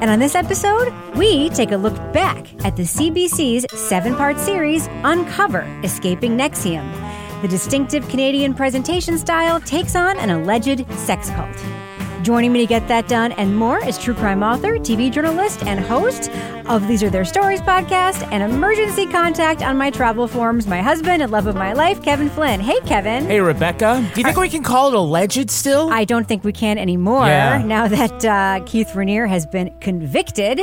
And 0.00 0.10
on 0.10 0.18
this 0.18 0.34
episode, 0.34 0.94
we 1.14 1.50
take 1.50 1.72
a 1.72 1.76
look 1.76 1.94
back 2.14 2.46
at 2.64 2.74
the 2.74 2.84
CBC's 2.84 3.66
seven 3.78 4.16
part 4.16 4.38
series, 4.38 4.86
Uncover 5.04 5.60
Escaping 5.84 6.38
NXIVM. 6.38 7.42
The 7.42 7.48
distinctive 7.48 8.08
Canadian 8.08 8.54
presentation 8.54 9.18
style 9.18 9.60
takes 9.60 9.94
on 9.94 10.18
an 10.18 10.30
alleged 10.30 10.90
sex 10.92 11.28
cult. 11.28 11.79
Joining 12.22 12.52
me 12.52 12.60
to 12.60 12.66
get 12.66 12.86
that 12.88 13.08
done 13.08 13.32
and 13.32 13.56
more 13.56 13.82
is 13.82 13.96
true 13.96 14.12
crime 14.14 14.42
author, 14.42 14.76
TV 14.78 15.10
journalist, 15.10 15.64
and 15.64 15.80
host 15.80 16.30
of 16.66 16.86
These 16.86 17.02
Are 17.02 17.08
Their 17.08 17.24
Stories 17.24 17.62
podcast 17.62 18.28
and 18.30 18.42
emergency 18.42 19.06
contact 19.06 19.62
on 19.62 19.78
my 19.78 19.90
travel 19.90 20.28
forums, 20.28 20.66
my 20.66 20.82
husband 20.82 21.22
and 21.22 21.32
love 21.32 21.46
of 21.46 21.54
my 21.56 21.72
life, 21.72 22.02
Kevin 22.02 22.28
Flynn. 22.28 22.60
Hey, 22.60 22.78
Kevin. 22.80 23.24
Hey, 23.24 23.40
Rebecca. 23.40 24.06
Do 24.14 24.20
you 24.20 24.24
think 24.24 24.36
we 24.36 24.50
can 24.50 24.62
call 24.62 24.88
it 24.88 24.94
alleged 24.94 25.50
still? 25.50 25.88
I 25.90 26.04
don't 26.04 26.28
think 26.28 26.44
we 26.44 26.52
can 26.52 26.76
anymore 26.76 27.26
Yeah. 27.26 27.62
now 27.64 27.88
that 27.88 28.24
uh, 28.24 28.64
Keith 28.66 28.88
Raniere 28.88 29.26
has 29.28 29.46
been 29.46 29.72
convicted. 29.80 30.60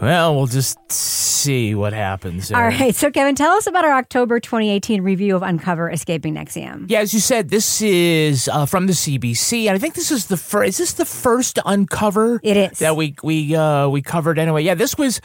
Well, 0.00 0.36
we'll 0.36 0.46
just 0.46 0.78
see 0.90 1.74
what 1.74 1.92
happens. 1.92 2.48
there. 2.48 2.58
All 2.58 2.68
right, 2.68 2.94
so 2.94 3.10
Kevin, 3.10 3.34
tell 3.34 3.52
us 3.52 3.66
about 3.66 3.84
our 3.84 3.92
October 3.92 4.40
2018 4.40 5.02
review 5.02 5.36
of 5.36 5.42
Uncover 5.42 5.90
Escaping 5.90 6.34
NXIVM. 6.34 6.86
Yeah, 6.88 7.00
as 7.00 7.14
you 7.14 7.20
said, 7.20 7.48
this 7.48 7.80
is 7.82 8.48
uh, 8.48 8.66
from 8.66 8.86
the 8.86 8.92
CBC, 8.92 9.66
and 9.66 9.74
I 9.74 9.78
think 9.78 9.94
this 9.94 10.10
is 10.10 10.26
the 10.26 10.36
first. 10.36 10.68
Is 10.68 10.78
this 10.78 10.92
the 10.94 11.04
first 11.04 11.58
uncover? 11.64 12.40
It 12.42 12.56
is. 12.56 12.78
that 12.80 12.96
we 12.96 13.14
we 13.22 13.54
uh, 13.54 13.88
we 13.88 14.02
covered 14.02 14.38
anyway. 14.38 14.62
Yeah, 14.62 14.74
this 14.74 14.96
was 14.98 15.20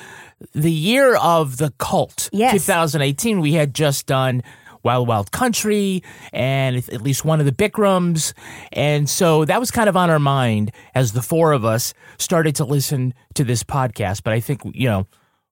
the 0.54 0.72
year 0.72 1.16
of 1.16 1.58
the 1.58 1.72
cult. 1.78 2.30
Yes. 2.32 2.54
2018. 2.54 3.42
We 3.42 3.54
had 3.54 3.74
just 3.74 4.06
done 4.08 4.44
Wild 4.84 5.08
Wild 5.08 5.32
Country 5.32 6.04
and 6.34 6.78
at 6.78 7.02
least 7.02 7.26
one 7.26 7.40
of 7.40 7.46
the 7.46 7.52
Bikrams, 7.52 8.34
and 8.72 9.10
so 9.10 9.46
that 9.46 9.60
was 9.60 9.72
kind 9.72 9.90
of 9.90 9.98
on 9.98 10.10
our 10.10 10.20
mind 10.20 10.72
as 10.96 11.14
the 11.14 11.22
four 11.22 11.52
of 11.52 11.66
us 11.66 11.94
started 12.18 12.56
to 12.56 12.66
listen 12.66 13.14
to 13.36 13.44
this 13.44 13.64
podcast. 13.64 14.24
But 14.24 14.34
I 14.34 14.40
think 14.40 14.62
you 14.74 14.88
know, 14.88 15.08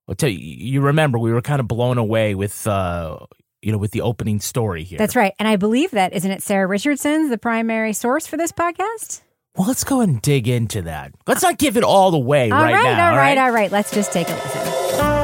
I'll 0.08 0.16
tell 0.16 0.30
you, 0.30 0.40
you 0.40 0.82
remember 0.82 1.20
we 1.20 1.32
were 1.32 1.42
kind 1.42 1.60
of 1.60 1.68
blown 1.68 1.98
away 1.98 2.36
with. 2.36 2.68
Uh, 2.68 3.20
you 3.62 3.74
know, 3.74 3.78
with 3.78 3.92
the 3.92 4.00
opening 4.00 4.40
story 4.40 4.86
here. 4.86 4.98
That's 4.98 5.18
right. 5.18 5.34
And 5.38 5.46
I 5.46 5.58
believe 5.58 5.92
that, 5.92 6.14
isn't 6.14 6.32
it 6.32 6.42
Sarah 6.42 6.66
Richardson's 6.66 7.30
the 7.30 7.38
primary 7.38 7.92
source 7.92 8.26
for 8.26 8.38
this 8.38 8.54
podcast? 8.54 9.22
Well, 9.56 9.68
let's 9.68 9.84
go 9.84 10.00
and 10.00 10.22
dig 10.22 10.48
into 10.48 10.84
that. 10.84 11.12
Let's 11.28 11.44
not 11.44 11.58
give 11.58 11.76
it 11.76 11.84
all 11.84 12.16
away 12.16 12.52
All 12.52 12.62
right, 12.62 12.74
right, 12.74 12.84
now. 12.84 13.12
All 13.12 13.18
right, 13.18 13.38
all 13.38 13.38
right, 13.38 13.38
all 13.38 13.52
right. 13.52 13.72
Let's 13.72 13.92
just 13.92 14.14
take 14.14 14.30
a 14.30 14.34
listen. 14.34 15.19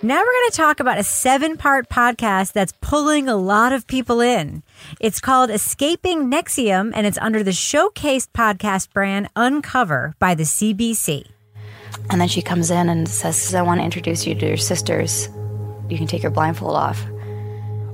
Now 0.00 0.20
we're 0.20 0.32
going 0.32 0.50
to 0.50 0.56
talk 0.56 0.78
about 0.78 0.98
a 0.98 1.02
seven 1.02 1.56
part 1.56 1.88
podcast 1.88 2.52
that's 2.52 2.72
pulling 2.80 3.28
a 3.28 3.34
lot 3.34 3.72
of 3.72 3.88
people 3.88 4.20
in. 4.20 4.62
It's 5.00 5.18
called 5.18 5.50
Escaping 5.50 6.30
NXIVM, 6.30 6.92
and 6.94 7.04
it's 7.04 7.18
under 7.18 7.42
the 7.42 7.50
Showcased 7.50 8.28
podcast 8.28 8.92
brand 8.92 9.28
Uncover 9.34 10.14
by 10.20 10.36
the 10.36 10.44
CBC. 10.44 11.26
And 12.10 12.20
then 12.20 12.28
she 12.28 12.42
comes 12.42 12.70
in 12.70 12.88
and 12.88 13.08
says, 13.08 13.52
I 13.56 13.62
want 13.62 13.80
to 13.80 13.84
introduce 13.84 14.24
you 14.24 14.36
to 14.36 14.46
your 14.46 14.56
sisters. 14.56 15.28
You 15.88 15.98
can 15.98 16.06
take 16.06 16.22
your 16.22 16.30
blindfold 16.30 16.76
off. 16.76 17.04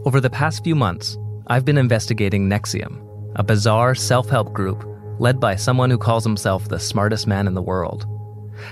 Over 0.05 0.21
the 0.21 0.29
past 0.29 0.63
few 0.63 0.75
months, 0.75 1.17
I've 1.47 1.65
been 1.65 1.79
investigating 1.79 2.51
NXIVM, 2.51 3.33
a 3.37 3.43
bizarre 3.43 3.95
self 3.95 4.29
help 4.29 4.53
group 4.53 4.85
led 5.19 5.41
by 5.41 5.57
someone 5.57 5.89
who 5.89 5.97
calls 5.97 6.25
himself 6.25 6.69
the 6.69 6.79
smartest 6.79 7.27
man 7.27 7.47
in 7.47 7.55
the 7.55 7.63
world. 7.63 8.07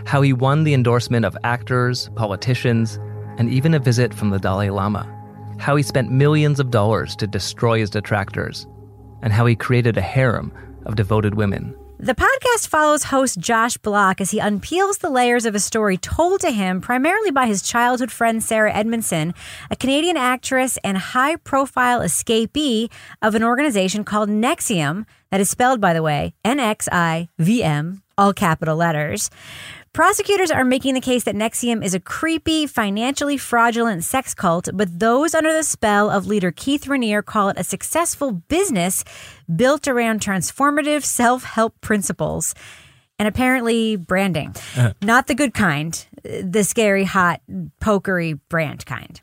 How 0.05 0.21
he 0.21 0.35
won 0.35 0.65
the 0.65 0.75
endorsement 0.75 1.25
of 1.25 1.35
actors, 1.45 2.11
politicians, 2.15 2.99
and 3.39 3.51
even 3.51 3.75
a 3.75 3.79
visit 3.79 4.13
from 4.15 4.31
the 4.31 4.39
Dalai 4.39 4.71
Lama. 4.71 5.07
How 5.59 5.77
he 5.77 5.83
spent 5.83 6.11
millions 6.11 6.61
of 6.61 6.71
dollars 6.71 7.15
to 7.17 7.27
destroy 7.27 7.79
his 7.79 7.91
detractors. 7.91 8.67
And 9.23 9.33
how 9.33 9.47
he 9.47 9.55
created 9.55 9.97
a 9.97 10.03
harem 10.03 10.53
of 10.87 10.97
devoted 10.97 11.35
women. 11.37 11.77
The 12.01 12.17
podcast 12.17 12.67
follows 12.67 13.05
host 13.05 13.39
Josh 13.39 13.77
Bloch 13.77 14.21
as 14.21 14.33
he 14.33 14.41
unpeels 14.41 14.99
the 14.99 15.09
layers 15.09 15.47
of 15.47 15.55
a 15.55 15.61
story 15.61 15.97
told 15.97 16.41
to 16.41 16.51
him 16.51 16.81
primarily 16.81 17.31
by 17.31 17.47
his 17.47 17.63
childhood 17.63 18.11
friend 18.11 18.43
Sarah 18.43 18.75
Edmondson, 18.75 19.35
a 19.71 19.77
Canadian 19.77 20.17
actress 20.17 20.77
and 20.83 20.99
high 20.99 21.37
profile 21.37 22.01
escapee 22.01 22.91
of 23.23 23.37
an 23.37 23.45
organization 23.45 24.03
called 24.03 24.29
NXIVM, 24.29 25.07
that 25.31 25.41
is 25.41 25.49
spelled, 25.49 25.81
by 25.81 25.95
the 25.95 26.03
way, 26.03 26.35
N 26.45 26.59
X 26.59 26.89
I 26.91 27.29
V 27.39 27.63
M, 27.63 28.03
all 28.19 28.33
capital 28.33 28.75
letters. 28.75 29.31
Prosecutors 29.93 30.51
are 30.51 30.65
making 30.65 30.95
the 30.95 31.03
case 31.03 31.25
that 31.25 31.35
NXIVM 31.35 31.85
is 31.85 31.93
a 31.93 32.01
creepy, 32.01 32.67
financially 32.67 33.37
fraudulent 33.37 34.03
sex 34.05 34.33
cult, 34.33 34.71
but 34.73 34.99
those 34.99 35.35
under 35.35 35.53
the 35.53 35.63
spell 35.63 36.09
of 36.09 36.27
leader 36.27 36.51
Keith 36.51 36.87
Raniere 36.87 37.23
call 37.23 37.51
it 37.51 37.59
a 37.59 37.65
successful 37.65 38.33
business 38.33 39.05
built 39.55 39.87
around 39.87 40.23
transformative 40.23 41.05
self 41.05 41.45
help 41.45 41.79
principles 41.83 42.55
and 43.19 43.29
apparently 43.29 43.97
branding. 43.97 44.55
Uh-huh. 44.79 44.95
Not 45.03 45.27
the 45.27 45.35
good 45.35 45.53
kind, 45.53 46.07
the 46.23 46.65
scary, 46.65 47.05
hot, 47.05 47.43
pokery 47.79 48.41
brand 48.49 48.87
kind. 48.87 49.21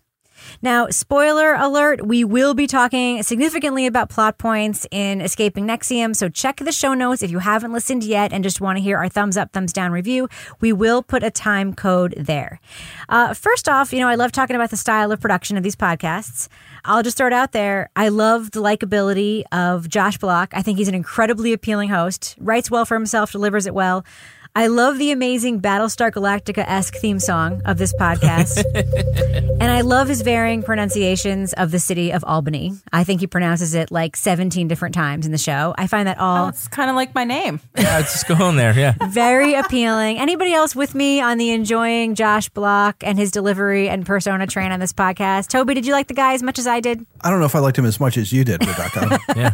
Now, 0.61 0.87
spoiler 0.89 1.53
alert, 1.53 2.05
we 2.05 2.23
will 2.23 2.53
be 2.53 2.67
talking 2.67 3.23
significantly 3.23 3.85
about 3.85 4.09
plot 4.09 4.37
points 4.37 4.85
in 4.91 5.21
Escaping 5.21 5.67
NXIVM, 5.67 6.15
so 6.15 6.27
check 6.27 6.57
the 6.57 6.71
show 6.71 6.93
notes 6.93 7.21
if 7.21 7.31
you 7.31 7.39
haven't 7.39 7.71
listened 7.71 8.03
yet 8.03 8.33
and 8.33 8.43
just 8.43 8.59
want 8.59 8.77
to 8.77 8.81
hear 8.81 8.97
our 8.97 9.09
thumbs 9.09 9.37
up, 9.37 9.53
thumbs 9.53 9.71
down 9.71 9.91
review. 9.91 10.27
We 10.59 10.73
will 10.73 11.03
put 11.03 11.23
a 11.23 11.31
time 11.31 11.73
code 11.73 12.13
there. 12.17 12.59
Uh, 13.07 13.33
first 13.33 13.69
off, 13.69 13.93
you 13.93 13.99
know, 13.99 14.07
I 14.07 14.15
love 14.15 14.31
talking 14.31 14.55
about 14.55 14.71
the 14.71 14.77
style 14.77 15.11
of 15.11 15.19
production 15.19 15.57
of 15.57 15.63
these 15.63 15.75
podcasts. 15.75 16.47
I'll 16.85 17.03
just 17.03 17.19
it 17.19 17.33
out 17.33 17.51
there. 17.51 17.89
I 17.95 18.09
love 18.09 18.51
the 18.51 18.61
likability 18.61 19.43
of 19.51 19.89
Josh 19.89 20.17
Bloch. 20.17 20.49
I 20.53 20.61
think 20.61 20.77
he's 20.77 20.87
an 20.87 20.95
incredibly 20.95 21.53
appealing 21.53 21.89
host, 21.89 22.35
writes 22.39 22.71
well 22.71 22.85
for 22.85 22.95
himself, 22.95 23.31
delivers 23.31 23.65
it 23.65 23.73
well. 23.73 24.05
I 24.55 24.67
love 24.67 24.97
the 24.97 25.11
amazing 25.11 25.61
Battlestar 25.61 26.11
Galactica 26.11 26.65
esque 26.67 26.95
theme 26.95 27.19
song 27.19 27.61
of 27.65 27.77
this 27.77 27.93
podcast. 27.93 28.61
and 29.61 29.63
I 29.71 29.81
love 29.81 30.07
his 30.09 30.21
varying 30.21 30.63
pronunciations 30.63 31.53
of 31.53 31.71
the 31.71 31.79
city 31.79 32.11
of 32.11 32.25
Albany. 32.25 32.73
I 32.91 33.03
think 33.05 33.21
he 33.21 33.27
pronounces 33.27 33.73
it 33.73 33.89
like 33.89 34.17
17 34.17 34.67
different 34.67 34.95
times 34.95 35.25
in 35.25 35.31
the 35.31 35.37
show. 35.37 35.73
I 35.77 35.87
find 35.87 36.07
that 36.07 36.17
all 36.17 36.45
Oh, 36.45 36.49
it's 36.49 36.67
kind 36.67 36.89
of 36.89 36.95
like 36.95 37.15
my 37.15 37.23
name. 37.23 37.59
Yeah, 37.79 37.99
it's 37.99 38.11
just 38.11 38.27
go 38.27 38.35
on 38.43 38.57
there. 38.57 38.77
Yeah. 38.77 38.95
very 39.11 39.53
appealing. 39.53 40.17
Anybody 40.17 40.51
else 40.53 40.75
with 40.75 40.93
me 40.93 41.21
on 41.21 41.37
the 41.37 41.51
enjoying 41.51 42.15
Josh 42.15 42.49
Bloch 42.49 42.97
and 43.03 43.17
his 43.17 43.31
delivery 43.31 43.87
and 43.87 44.05
persona 44.05 44.45
train 44.47 44.71
on 44.73 44.79
this 44.81 44.91
podcast? 44.91 45.47
Toby, 45.47 45.73
did 45.75 45.85
you 45.85 45.93
like 45.93 46.07
the 46.07 46.13
guy 46.13 46.33
as 46.33 46.43
much 46.43 46.59
as 46.59 46.67
I 46.67 46.81
did? 46.81 47.05
I 47.21 47.29
don't 47.29 47.39
know 47.39 47.45
if 47.45 47.55
I 47.55 47.59
liked 47.59 47.77
him 47.77 47.85
as 47.85 47.99
much 47.99 48.17
as 48.17 48.33
you 48.33 48.43
did, 48.43 48.65
Rebecca. 48.65 49.19
Yeah. 49.37 49.53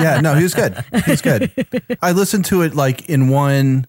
yeah, 0.00 0.20
no, 0.22 0.34
he 0.34 0.42
was 0.42 0.54
good. 0.54 0.82
He 1.04 1.10
was 1.10 1.20
good. 1.20 1.52
I 2.02 2.12
listened 2.12 2.46
to 2.46 2.62
it 2.62 2.74
like 2.74 3.08
in 3.08 3.28
one, 3.28 3.86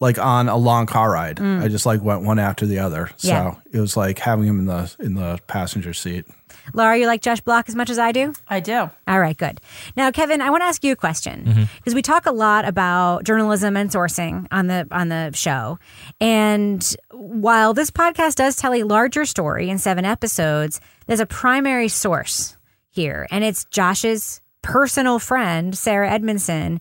like 0.00 0.18
on 0.18 0.48
a 0.48 0.56
long 0.56 0.86
car 0.86 1.12
ride. 1.12 1.36
Mm. 1.36 1.62
I 1.62 1.68
just 1.68 1.86
like 1.86 2.02
went 2.02 2.22
one 2.22 2.38
after 2.38 2.66
the 2.66 2.78
other. 2.78 3.10
So 3.18 3.28
Yeah. 3.28 3.54
it 3.70 3.80
was 3.80 3.96
like 3.96 4.18
having 4.18 4.46
him 4.46 4.58
in 4.58 4.66
the 4.66 4.94
in 4.98 5.14
the 5.14 5.38
passenger 5.46 5.92
seat. 5.92 6.24
Laura, 6.72 6.96
you 6.96 7.06
like 7.06 7.20
Josh 7.20 7.40
Bloch 7.40 7.68
as 7.68 7.74
much 7.74 7.90
as 7.90 7.98
I 7.98 8.12
do? 8.12 8.32
I 8.48 8.60
do. 8.60 8.90
All 9.06 9.20
right, 9.20 9.36
good. 9.36 9.60
Now, 9.96 10.10
Kevin, 10.10 10.40
I 10.40 10.50
want 10.50 10.62
to 10.62 10.66
ask 10.66 10.82
you 10.82 10.92
a 10.92 10.96
question 10.96 11.44
mm-hmm. 11.44 11.62
because 11.76 11.94
we 11.94 12.02
talk 12.02 12.26
a 12.26 12.32
lot 12.32 12.64
about 12.66 13.24
journalism 13.24 13.76
and 13.76 13.90
sourcing 13.90 14.46
on 14.50 14.66
the 14.66 14.86
on 14.90 15.08
the 15.08 15.30
show. 15.34 15.78
And 16.20 16.82
while 17.12 17.74
this 17.74 17.90
podcast 17.90 18.36
does 18.36 18.56
tell 18.56 18.72
a 18.72 18.84
larger 18.84 19.24
story 19.24 19.68
in 19.68 19.78
seven 19.78 20.04
episodes, 20.04 20.80
there's 21.06 21.20
a 21.20 21.26
primary 21.26 21.88
source 21.88 22.56
here, 22.88 23.26
and 23.30 23.44
it's 23.44 23.64
Josh's 23.66 24.40
personal 24.62 25.18
friend, 25.18 25.76
Sarah 25.76 26.10
Edmondson. 26.10 26.80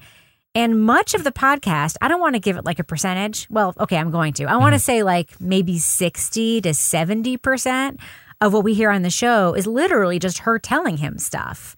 And 0.56 0.82
much 0.82 1.14
of 1.14 1.24
the 1.24 1.32
podcast, 1.32 1.96
I 2.02 2.08
don't 2.08 2.20
want 2.20 2.36
to 2.36 2.40
give 2.40 2.58
it 2.58 2.66
like 2.66 2.80
a 2.80 2.84
percentage. 2.84 3.48
Well, 3.50 3.74
okay, 3.80 3.98
I'm 3.98 4.12
going 4.12 4.34
to. 4.34 4.46
I 4.46 4.58
want 4.58 4.74
to 4.74 4.80
say 4.80 5.04
like 5.04 5.40
maybe 5.40 5.78
60 5.78 6.62
to 6.62 6.70
70% 6.70 8.00
of 8.42 8.54
what 8.54 8.64
we 8.64 8.74
hear 8.74 8.90
on 8.90 9.04
the 9.04 9.10
show 9.10 9.54
is 9.54 9.68
literally 9.68 10.18
just 10.18 10.40
her 10.40 10.58
telling 10.58 10.98
him 10.98 11.18
stuff. 11.20 11.76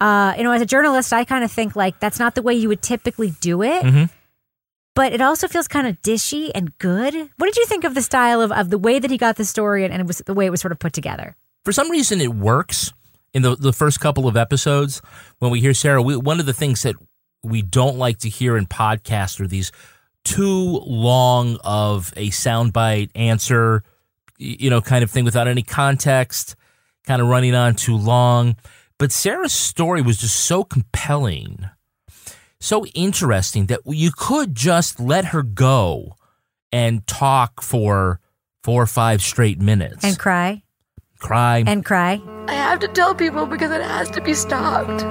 Uh, 0.00 0.34
you 0.36 0.44
know, 0.44 0.52
as 0.52 0.62
a 0.62 0.66
journalist, 0.66 1.12
I 1.12 1.24
kind 1.24 1.44
of 1.44 1.50
think 1.50 1.76
like 1.76 2.00
that's 2.00 2.18
not 2.18 2.34
the 2.34 2.42
way 2.42 2.54
you 2.54 2.68
would 2.68 2.82
typically 2.82 3.30
do 3.40 3.62
it. 3.62 3.84
But 4.94 5.12
it 5.12 5.20
also 5.20 5.46
feels 5.46 5.68
kind 5.68 5.86
of 5.86 6.00
dishy 6.00 6.50
and 6.54 6.76
good. 6.78 7.14
What 7.14 7.46
did 7.46 7.56
you 7.56 7.66
think 7.66 7.84
of 7.84 7.94
the 7.94 8.00
style 8.00 8.40
of, 8.40 8.50
of 8.50 8.70
the 8.70 8.78
way 8.78 8.98
that 8.98 9.10
he 9.10 9.18
got 9.18 9.36
the 9.36 9.44
story 9.44 9.84
and, 9.84 9.92
and 9.92 10.00
it 10.00 10.06
was 10.06 10.22
the 10.24 10.32
way 10.32 10.46
it 10.46 10.50
was 10.50 10.62
sort 10.62 10.72
of 10.72 10.78
put 10.78 10.94
together? 10.94 11.36
For 11.66 11.72
some 11.72 11.90
reason, 11.90 12.22
it 12.22 12.34
works 12.34 12.94
in 13.34 13.42
the, 13.42 13.56
the 13.56 13.74
first 13.74 14.00
couple 14.00 14.26
of 14.26 14.38
episodes 14.38 15.02
when 15.38 15.50
we 15.50 15.60
hear 15.60 15.74
Sarah. 15.74 16.00
We, 16.00 16.16
one 16.16 16.40
of 16.40 16.46
the 16.46 16.54
things 16.54 16.82
that 16.84 16.96
we 17.46 17.62
don't 17.62 17.96
like 17.96 18.18
to 18.18 18.28
hear 18.28 18.56
in 18.56 18.66
podcasts 18.66 19.40
are 19.40 19.46
these 19.46 19.72
too 20.24 20.80
long 20.84 21.58
of 21.64 22.12
a 22.16 22.28
soundbite 22.30 23.10
answer, 23.14 23.82
you 24.38 24.68
know, 24.70 24.80
kind 24.80 25.04
of 25.04 25.10
thing 25.10 25.24
without 25.24 25.46
any 25.48 25.62
context, 25.62 26.56
kind 27.06 27.22
of 27.22 27.28
running 27.28 27.54
on 27.54 27.74
too 27.74 27.96
long. 27.96 28.56
But 28.98 29.12
Sarah's 29.12 29.52
story 29.52 30.02
was 30.02 30.18
just 30.18 30.36
so 30.40 30.64
compelling, 30.64 31.68
so 32.60 32.84
interesting 32.86 33.66
that 33.66 33.80
you 33.86 34.10
could 34.16 34.54
just 34.54 34.98
let 34.98 35.26
her 35.26 35.42
go 35.42 36.16
and 36.72 37.06
talk 37.06 37.62
for 37.62 38.20
four 38.64 38.82
or 38.82 38.86
five 38.86 39.22
straight 39.22 39.60
minutes 39.60 40.02
And 40.02 40.18
cry 40.18 40.62
cry 41.20 41.62
and 41.66 41.84
cry 41.84 42.20
I 42.48 42.54
have 42.54 42.80
to 42.80 42.88
tell 42.88 43.14
people 43.14 43.46
because 43.46 43.70
it 43.70 43.80
has 43.82 44.10
to 44.10 44.20
be 44.20 44.34
stopped. 44.34 45.02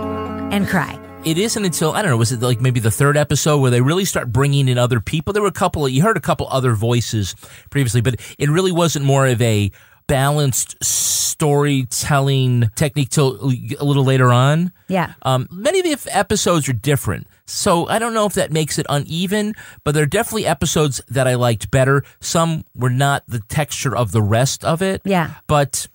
and 0.54 0.68
cry. 0.68 1.00
It 1.26 1.38
isn't 1.38 1.66
until 1.66 1.92
I 1.92 2.02
don't 2.02 2.12
know, 2.12 2.18
was 2.18 2.32
it 2.32 2.42
like 2.42 2.62
maybe 2.62 2.80
the 2.80 2.92
third 2.92 3.18
episode 3.18 3.58
where 3.58 3.72
they 3.72 3.82
really 3.82 4.06
start 4.06 4.32
bringing 4.32 4.68
in 4.70 4.78
other 4.78 5.00
people? 5.00 5.34
There 5.34 5.42
were 5.42 5.50
a 5.50 5.52
couple 5.52 5.86
of 5.86 5.92
you 5.92 6.02
heard 6.04 6.18
a 6.18 6.22
couple 6.22 6.48
other 6.50 6.74
voices 6.74 7.36
previously, 7.70 8.02
but 8.02 8.20
it 8.38 8.50
really 8.50 8.72
wasn't 8.72 9.06
more 9.06 9.28
of 9.28 9.42
a 9.42 9.72
balanced 10.08 10.82
storytelling 10.84 12.70
technique 12.76 13.10
till 13.10 13.52
a 13.80 13.84
little 13.84 14.04
later 14.04 14.32
on. 14.32 14.72
Yeah. 14.88 15.14
Um, 15.24 15.48
many 15.52 15.80
of 15.80 16.04
the 16.04 16.16
episodes 16.16 16.70
are 16.70 16.74
different. 16.74 17.28
So 17.48 17.88
I 17.88 18.00
don't 18.00 18.14
know 18.14 18.26
if 18.26 18.34
that 18.34 18.52
makes 18.52 18.80
it 18.80 18.86
uneven, 18.90 19.54
but 19.84 19.94
there 19.94 20.04
are 20.04 20.08
definitely 20.08 20.46
episodes 20.46 21.02
that 21.10 21.28
I 21.28 21.36
liked 21.36 21.70
better. 21.70 22.04
Some 22.20 22.66
were 22.76 22.90
not 22.90 23.24
the 23.28 23.40
texture 23.40 23.96
of 23.96 24.12
the 24.12 24.22
rest 24.22 24.64
of 24.64 24.82
it. 24.82 25.02
Yeah. 25.06 25.36
But 25.48 25.88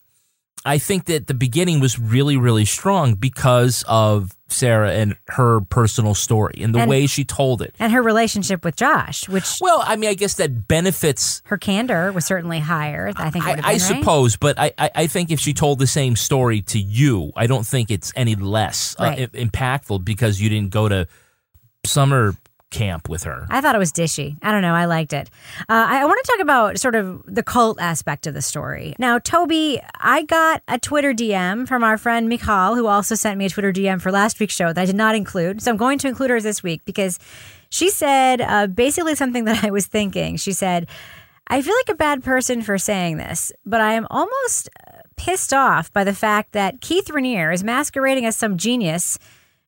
I 0.65 0.77
think 0.79 1.07
that 1.07 1.27
the 1.27 1.33
beginning 1.35 1.81
was 1.81 1.99
really, 1.99 2.37
really 2.37 2.67
strong 2.67 3.15
because 3.15 3.83
of 3.89 4.33
Sarah 4.49 4.93
and 4.93 5.17
her 5.29 5.61
personal 5.63 6.15
story 6.15 6.57
and 6.61 6.75
the 6.75 6.81
And- 6.81 6.91
way 6.91 7.07
she 7.07 7.25
told 7.25 7.63
it. 7.63 7.75
And 7.79 7.93
her 7.93 8.03
relationship 8.03 8.63
with 8.65 8.77
Josh, 8.77 9.27
which 9.29 9.59
Well, 9.61 9.83
I 9.87 9.97
mean, 9.97 10.11
I 10.11 10.15
guess 10.15 10.35
that 10.35 10.69
benefits. 10.69 11.41
her 11.47 11.57
candor 11.57 12.13
was 12.13 12.27
certainly 12.27 12.59
higher. 12.59 13.11
I 13.17 13.31
think 13.31 13.47
I, 13.47 13.51
have 13.51 13.61
I 13.65 13.69
right? 13.73 13.81
suppose, 13.81 14.37
but 14.37 14.59
I, 14.59 14.73
I, 14.77 14.91
I 14.95 15.07
think 15.07 15.31
if 15.31 15.41
she 15.41 15.55
told 15.55 15.79
the 15.79 15.87
same 15.87 16.15
story 16.17 16.61
to 16.63 16.79
you, 16.79 17.33
I 17.37 17.47
don't 17.47 17.67
think 17.67 17.91
it's 17.91 18.13
any 18.15 18.35
less 18.35 18.97
uh, 18.99 19.05
Right. 19.05 19.21
i- 19.35 19.39
impactful 19.39 20.05
because 20.05 20.41
you 20.43 20.51
didn't 20.51 20.71
go 20.71 20.89
to 20.89 21.07
summer 21.87 22.35
camp 22.71 23.09
with 23.09 23.25
her. 23.25 23.47
I 23.51 23.61
thought 23.61 23.75
it 23.75 23.79
was 23.79 23.93
dishy. 23.93 24.37
I 24.43 24.53
don't 24.53 24.63
know. 24.63 24.75
I 24.75 24.87
liked 24.87 25.13
it. 25.13 25.29
Uh, 25.63 25.87
I, 25.89 26.03
I 26.03 26.05
want 26.05 26.25
to 26.25 26.33
talk 26.33 26.41
about 26.41 26.79
sort 26.79 26.95
of 26.95 27.23
the 27.27 27.43
cult 27.43 27.81
aspect 27.81 28.27
of 28.27 28.35
the 28.35 28.43
story. 28.43 28.95
Now, 28.99 29.19
Toby, 29.19 29.81
I 29.99 30.23
got 30.23 30.63
a 30.69 30.79
Twitter 30.79 31.13
DM 31.13 31.67
from 31.67 31.85
our 31.85 31.99
friend 31.99 32.29
Michal, 32.29 32.77
who 32.77 32.87
also 32.87 33.15
sent 33.15 33.39
me 33.39 33.47
a 33.47 33.51
Twitter 33.51 33.73
DM 33.73 34.01
for 34.01 34.11
last 34.13 34.41
week's 34.41 34.55
show 34.55 34.73
that 34.73 34.81
I 34.81 34.87
did 34.87 34.97
not 34.97 35.15
include. 35.15 35.63
So 35.63 35.71
I'm 35.71 35.77
going 35.77 35.99
to 35.99 36.09
include 36.09 36.31
hers 36.31 36.45
this 36.45 36.63
week 36.63 36.83
because 36.85 37.19
she 37.69 37.91
said 37.91 38.41
uh, 38.41 38.67
basically 38.67 39.15
something 39.15 39.45
that 39.47 39.65
I 39.65 39.71
was 39.71 39.87
thinking. 39.87 40.37
She 40.37 40.53
said, 40.53 40.89
I 41.49 41.63
feel 41.63 41.75
like 41.75 41.89
a 41.89 41.99
bad 41.99 42.23
person 42.23 42.63
for 42.63 42.79
saying 42.79 43.17
this, 43.17 43.53
but 43.67 43.81
I 43.81 43.95
am 43.95 44.07
almost 44.09 44.69
pissed 45.17 45.53
off 45.53 45.93
by 45.93 46.05
the 46.05 46.15
fact 46.15 46.53
that 46.53 46.81
Keith 46.81 47.09
Raniere 47.09 47.53
is 47.53 47.65
masquerading 47.65 48.25
as 48.25 48.37
some 48.37 48.57
genius 48.57 49.19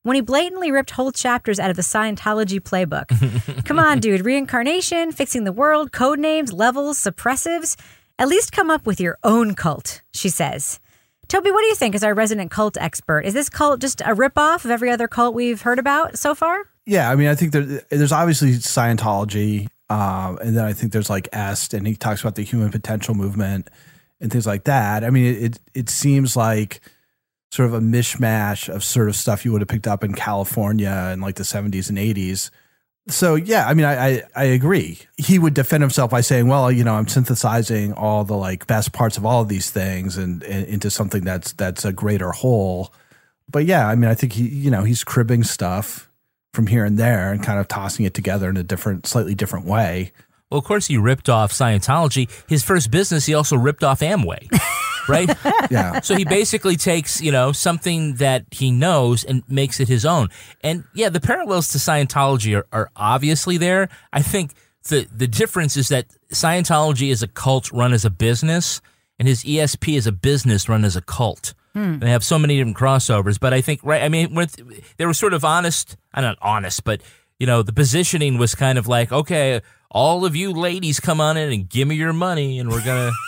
when 0.03 0.15
he 0.15 0.21
blatantly 0.21 0.71
ripped 0.71 0.91
whole 0.91 1.13
chapters 1.13 1.59
out 1.59 1.71
of 1.71 1.77
the 1.77 1.83
Scientology 1.83 2.61
playbook. 2.61 3.65
come 3.65 3.79
on, 3.79 4.01
dude. 4.01 4.25
Reincarnation, 4.25 5.13
fixing 5.13 5.45
the 5.45 5.53
world, 5.53 5.93
code 5.93 6.19
names, 6.19 6.53
levels, 6.53 6.99
suppressives. 6.99 7.77
At 8.19 8.29
least 8.29 8.53
come 8.53 8.71
up 8.71 8.87
with 8.87 9.01
your 9.01 9.19
own 9.25 9.55
cult, 9.55 10.03
she 10.13 10.29
says. 10.29 10.81
Toby, 11.29 11.51
what 11.51 11.63
do 11.63 11.67
you 11.67 11.75
think 11.75 11.95
as 11.95 12.05
our 12.05 12.15
resident 12.15 12.51
cult 12.51 12.77
expert? 12.79 13.21
Is 13.21 13.33
this 13.33 13.49
cult 13.49 13.81
just 13.81 14.01
a 14.03 14.15
ripoff 14.15 14.65
of 14.65 14.71
every 14.71 14.91
other 14.91 15.09
cult 15.09 15.35
we've 15.35 15.63
heard 15.63 15.79
about 15.79 16.19
so 16.19 16.35
far? 16.35 16.65
Yeah, 16.85 17.11
I 17.11 17.15
mean, 17.15 17.29
I 17.29 17.35
think 17.35 17.53
there, 17.53 17.63
there's 17.91 18.13
obviously 18.13 18.53
Scientology, 18.55 19.69
um, 19.89 20.39
and 20.39 20.57
then 20.57 20.65
I 20.65 20.73
think 20.73 20.93
there's 20.93 21.09
like 21.09 21.29
Est, 21.33 21.75
and 21.75 21.87
he 21.87 21.95
talks 21.95 22.21
about 22.21 22.35
the 22.35 22.43
human 22.43 22.71
potential 22.71 23.15
movement 23.15 23.71
and 24.21 24.33
things 24.33 24.47
like 24.47 24.65
that. 24.65 25.05
I 25.05 25.11
mean, 25.11 25.25
it 25.25 25.43
it, 25.43 25.61
it 25.75 25.89
seems 25.89 26.37
like 26.37 26.81
sort 27.53 27.69
of 27.69 27.75
a 27.75 27.81
mishmash 27.81 28.73
of 28.73 28.83
sort 28.83 29.09
of 29.09 29.15
stuff 29.15 29.45
you 29.45 29.53
would 29.53 29.61
have 29.61 29.69
picked 29.69 29.87
up 29.87 30.03
in 30.03 30.15
California 30.15 31.11
in 31.13 31.21
like 31.21 31.35
the 31.35 31.43
70s 31.43 31.91
and 31.91 31.99
80s. 31.99 32.51
So 33.09 33.35
yeah, 33.35 33.69
I 33.69 33.75
mean, 33.75 33.85
I, 33.85 34.07
I 34.07 34.23
I 34.37 34.45
agree. 34.45 35.01
He 35.17 35.39
would 35.39 35.55
defend 35.55 35.83
himself 35.83 36.13
by 36.13 36.21
saying, 36.21 36.47
"Well, 36.47 36.71
you 36.71 36.85
know, 36.85 36.95
I'm 36.95 37.09
synthesizing 37.09 37.95
all 37.95 38.23
the 38.23 38.37
like 38.37 38.69
best 38.69 38.93
parts 38.93 39.17
of 39.17 39.27
all 39.27 39.43
of 39.43 39.49
these 39.49 39.71
things 39.71 40.17
and, 40.17 40.45
and 40.45 40.67
into 40.67 40.89
something 40.89 41.25
that's 41.25 41.53
that's 41.53 41.85
a 41.85 41.93
greater 41.93 42.31
whole." 42.31 42.95
But 43.51 43.67
yeah, 43.67 43.89
I 43.89 43.97
mean, 43.97 44.09
I 44.09 44.15
think 44.15 44.35
he, 44.35 44.49
you 44.49 44.71
know, 44.71 44.85
he's 44.85 45.03
cribbing 45.03 45.43
stuff 45.43 46.09
from 46.55 46.69
here 46.69 46.85
and 46.85 46.97
there 46.97 47.33
and 47.33 47.43
kind 47.43 47.59
of 47.59 47.67
tossing 47.67 48.05
it 48.05 48.15
together 48.15 48.49
in 48.49 48.57
a 48.57 48.63
different, 48.63 49.07
slightly 49.07 49.35
different 49.35 49.67
way. 49.67 50.13
Well, 50.51 50.59
of 50.59 50.65
course, 50.65 50.87
he 50.87 50.99
ripped 50.99 51.29
off 51.29 51.53
Scientology. 51.53 52.29
His 52.49 52.63
first 52.63 52.91
business, 52.91 53.25
he 53.25 53.35
also 53.35 53.57
ripped 53.57 53.83
off 53.83 54.01
Amway, 54.01 54.49
right? 55.09 55.31
Yeah. 55.71 56.01
So 56.01 56.17
he 56.17 56.25
basically 56.25 56.77
takes, 56.77 57.23
you 57.23 57.33
know, 57.33 57.53
something 57.53 58.17
that 58.17 58.45
he 58.51 58.71
knows 58.71 59.25
and 59.25 59.43
makes 59.49 59.81
it 59.81 59.89
his 59.89 60.05
own. 60.05 60.29
And 60.63 60.85
yeah, 60.93 61.09
the 61.09 61.21
parallels 61.21 61.69
to 61.69 61.79
Scientology 61.79 62.55
are, 62.57 62.67
are 62.73 62.91
obviously 62.95 63.57
there. 63.57 63.89
I 64.13 64.21
think 64.21 64.53
the 64.89 65.09
the 65.15 65.27
difference 65.27 65.77
is 65.77 65.89
that 65.89 66.07
Scientology 66.31 67.11
is 67.11 67.23
a 67.23 67.29
cult 67.29 67.73
run 67.73 67.93
as 67.93 68.05
a 68.05 68.11
business, 68.11 68.81
and 69.19 69.29
his 69.29 69.45
ESP 69.45 69.97
is 69.97 70.07
a 70.07 70.13
business 70.13 70.69
run 70.69 70.85
as 70.85 70.97
a 70.97 71.01
cult. 71.01 71.55
Hmm. 71.75 72.01
They 72.01 72.11
have 72.11 72.25
so 72.25 72.39
many 72.39 72.57
different 72.57 72.77
crossovers, 72.77 73.41
but 73.41 73.55
I 73.55 73.61
think 73.61 73.81
right. 73.83 74.03
I 74.03 74.09
mean, 74.09 74.35
with, 74.35 74.57
they 74.99 75.07
were 75.07 75.15
sort 75.15 75.33
of 75.33 75.45
honest. 75.45 75.97
I'm 76.13 76.23
not 76.23 76.39
honest, 76.43 76.85
but 76.85 77.01
you 77.39 77.47
know, 77.47 77.63
the 77.63 77.73
positioning 77.73 78.37
was 78.37 78.55
kind 78.55 78.79
of 78.79 78.87
like, 78.87 79.11
okay, 79.11 79.63
all 79.91 80.25
of 80.25 80.37
you 80.37 80.53
ladies 80.53 81.01
come 81.01 81.21
on 81.21 81.37
in 81.37 81.53
and 81.53 81.69
give 81.69 81.89
me 81.89 81.95
your 81.95 82.13
money, 82.13 82.59
and 82.59 82.71
we're 82.71 82.85
gonna. 82.85 83.11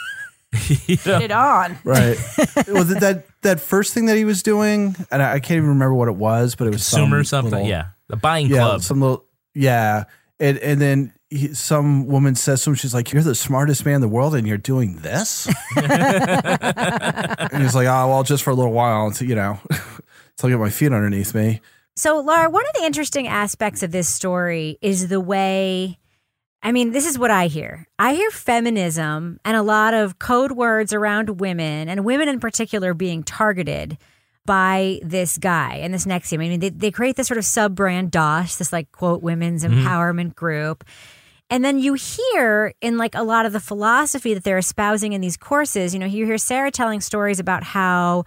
you 0.86 0.96
know, 1.06 1.14
Put 1.18 1.22
it 1.22 1.30
on. 1.32 1.78
Right. 1.84 2.16
well, 2.68 2.84
th- 2.84 3.00
that 3.00 3.24
that 3.42 3.60
first 3.60 3.94
thing 3.94 4.06
that 4.06 4.16
he 4.16 4.24
was 4.24 4.42
doing, 4.42 4.96
and 5.10 5.22
I, 5.22 5.34
I 5.34 5.40
can't 5.40 5.58
even 5.58 5.68
remember 5.70 5.94
what 5.94 6.08
it 6.08 6.16
was, 6.16 6.54
but 6.54 6.66
it 6.66 6.70
was 6.72 6.88
consumer 6.88 7.24
some 7.24 7.44
something. 7.44 7.52
little- 7.52 7.68
yeah, 7.68 7.86
the 8.08 8.16
buying 8.16 8.46
yeah, 8.48 8.56
club. 8.56 8.82
some 8.82 9.00
little, 9.00 9.24
yeah, 9.54 10.04
and 10.40 10.58
and 10.58 10.80
then 10.80 11.12
he, 11.30 11.52
some 11.54 12.06
woman 12.06 12.34
says 12.34 12.62
to 12.64 12.70
him, 12.70 12.76
she's 12.76 12.94
like, 12.94 13.12
"You're 13.12 13.22
the 13.22 13.34
smartest 13.34 13.84
man 13.84 13.96
in 13.96 14.00
the 14.00 14.08
world, 14.08 14.34
and 14.34 14.46
you're 14.46 14.56
doing 14.58 14.96
this." 14.96 15.46
and 15.76 17.62
he's 17.62 17.74
like, 17.74 17.86
"Oh, 17.86 18.08
well, 18.08 18.22
just 18.22 18.42
for 18.42 18.50
a 18.50 18.54
little 18.54 18.72
while, 18.72 19.06
until 19.06 19.28
you 19.28 19.34
know, 19.34 19.58
until 19.70 20.46
I 20.46 20.50
get 20.50 20.58
my 20.58 20.70
feet 20.70 20.92
underneath 20.92 21.34
me." 21.34 21.60
So, 21.96 22.18
Laura, 22.20 22.50
one 22.50 22.64
of 22.64 22.80
the 22.80 22.84
interesting 22.86 23.28
aspects 23.28 23.82
of 23.82 23.92
this 23.92 24.08
story 24.08 24.78
is 24.82 25.08
the 25.08 25.20
way 25.20 25.98
I 26.66 26.72
mean, 26.72 26.92
this 26.92 27.06
is 27.06 27.18
what 27.18 27.30
I 27.30 27.46
hear. 27.46 27.86
I 27.98 28.14
hear 28.14 28.30
feminism 28.30 29.38
and 29.44 29.56
a 29.56 29.62
lot 29.62 29.92
of 29.92 30.18
code 30.18 30.52
words 30.52 30.92
around 30.94 31.38
women 31.38 31.88
and 31.90 32.04
women 32.06 32.26
in 32.28 32.40
particular 32.40 32.94
being 32.94 33.22
targeted 33.22 33.98
by 34.46 34.98
this 35.02 35.36
guy 35.38 35.74
and 35.76 35.92
this 35.92 36.06
NXIVM. 36.06 36.34
I 36.34 36.48
mean, 36.48 36.60
they, 36.60 36.70
they 36.70 36.90
create 36.90 37.16
this 37.16 37.28
sort 37.28 37.38
of 37.38 37.44
sub 37.44 37.74
brand 37.74 38.10
DOS, 38.10 38.56
this 38.56 38.72
like 38.72 38.90
quote 38.92 39.22
women's 39.22 39.62
Mhm. 39.64 39.82
empowerment 39.84 40.34
group. 40.34 40.84
And 41.50 41.62
then 41.62 41.78
you 41.78 41.94
hear 41.94 42.72
in 42.80 42.96
like 42.96 43.14
a 43.14 43.22
lot 43.22 43.44
of 43.44 43.52
the 43.52 43.60
philosophy 43.60 44.32
that 44.32 44.44
they're 44.44 44.58
espousing 44.58 45.12
in 45.12 45.20
these 45.20 45.36
courses, 45.36 45.92
you 45.92 46.00
know, 46.00 46.06
you 46.06 46.24
hear 46.24 46.38
Sarah 46.38 46.70
telling 46.70 47.02
stories 47.02 47.38
about 47.38 47.62
how 47.62 48.24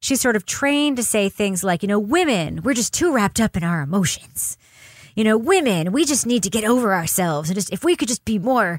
she's 0.00 0.20
sort 0.20 0.36
of 0.36 0.44
trained 0.44 0.96
to 0.98 1.02
say 1.02 1.30
things 1.30 1.64
like, 1.64 1.82
you 1.82 1.88
know, 1.88 1.98
women, 1.98 2.60
we're 2.62 2.74
just 2.74 2.92
too 2.92 3.12
wrapped 3.12 3.40
up 3.40 3.56
in 3.56 3.64
our 3.64 3.80
emotions. 3.80 4.58
You 5.18 5.24
know, 5.24 5.36
women, 5.36 5.90
we 5.90 6.04
just 6.04 6.26
need 6.26 6.44
to 6.44 6.48
get 6.48 6.62
over 6.62 6.94
ourselves 6.94 7.50
and 7.50 7.56
just 7.56 7.72
if 7.72 7.82
we 7.82 7.96
could 7.96 8.06
just 8.06 8.24
be 8.24 8.38
more 8.38 8.78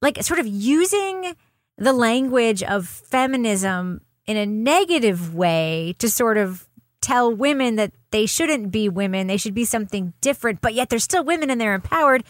like 0.00 0.16
sort 0.22 0.40
of 0.40 0.46
using 0.46 1.34
the 1.76 1.92
language 1.92 2.62
of 2.62 2.88
feminism 2.88 4.00
in 4.24 4.38
a 4.38 4.46
negative 4.46 5.34
way 5.34 5.94
to 5.98 6.08
sort 6.08 6.38
of 6.38 6.66
tell 7.02 7.30
women 7.30 7.76
that 7.76 7.92
they 8.12 8.24
shouldn't 8.24 8.70
be 8.70 8.88
women, 8.88 9.26
they 9.26 9.36
should 9.36 9.52
be 9.52 9.66
something 9.66 10.14
different, 10.22 10.62
but 10.62 10.72
yet 10.72 10.88
they're 10.88 10.98
still 10.98 11.22
women 11.22 11.50
and 11.50 11.60
they're 11.60 11.74
empowered. 11.74 12.24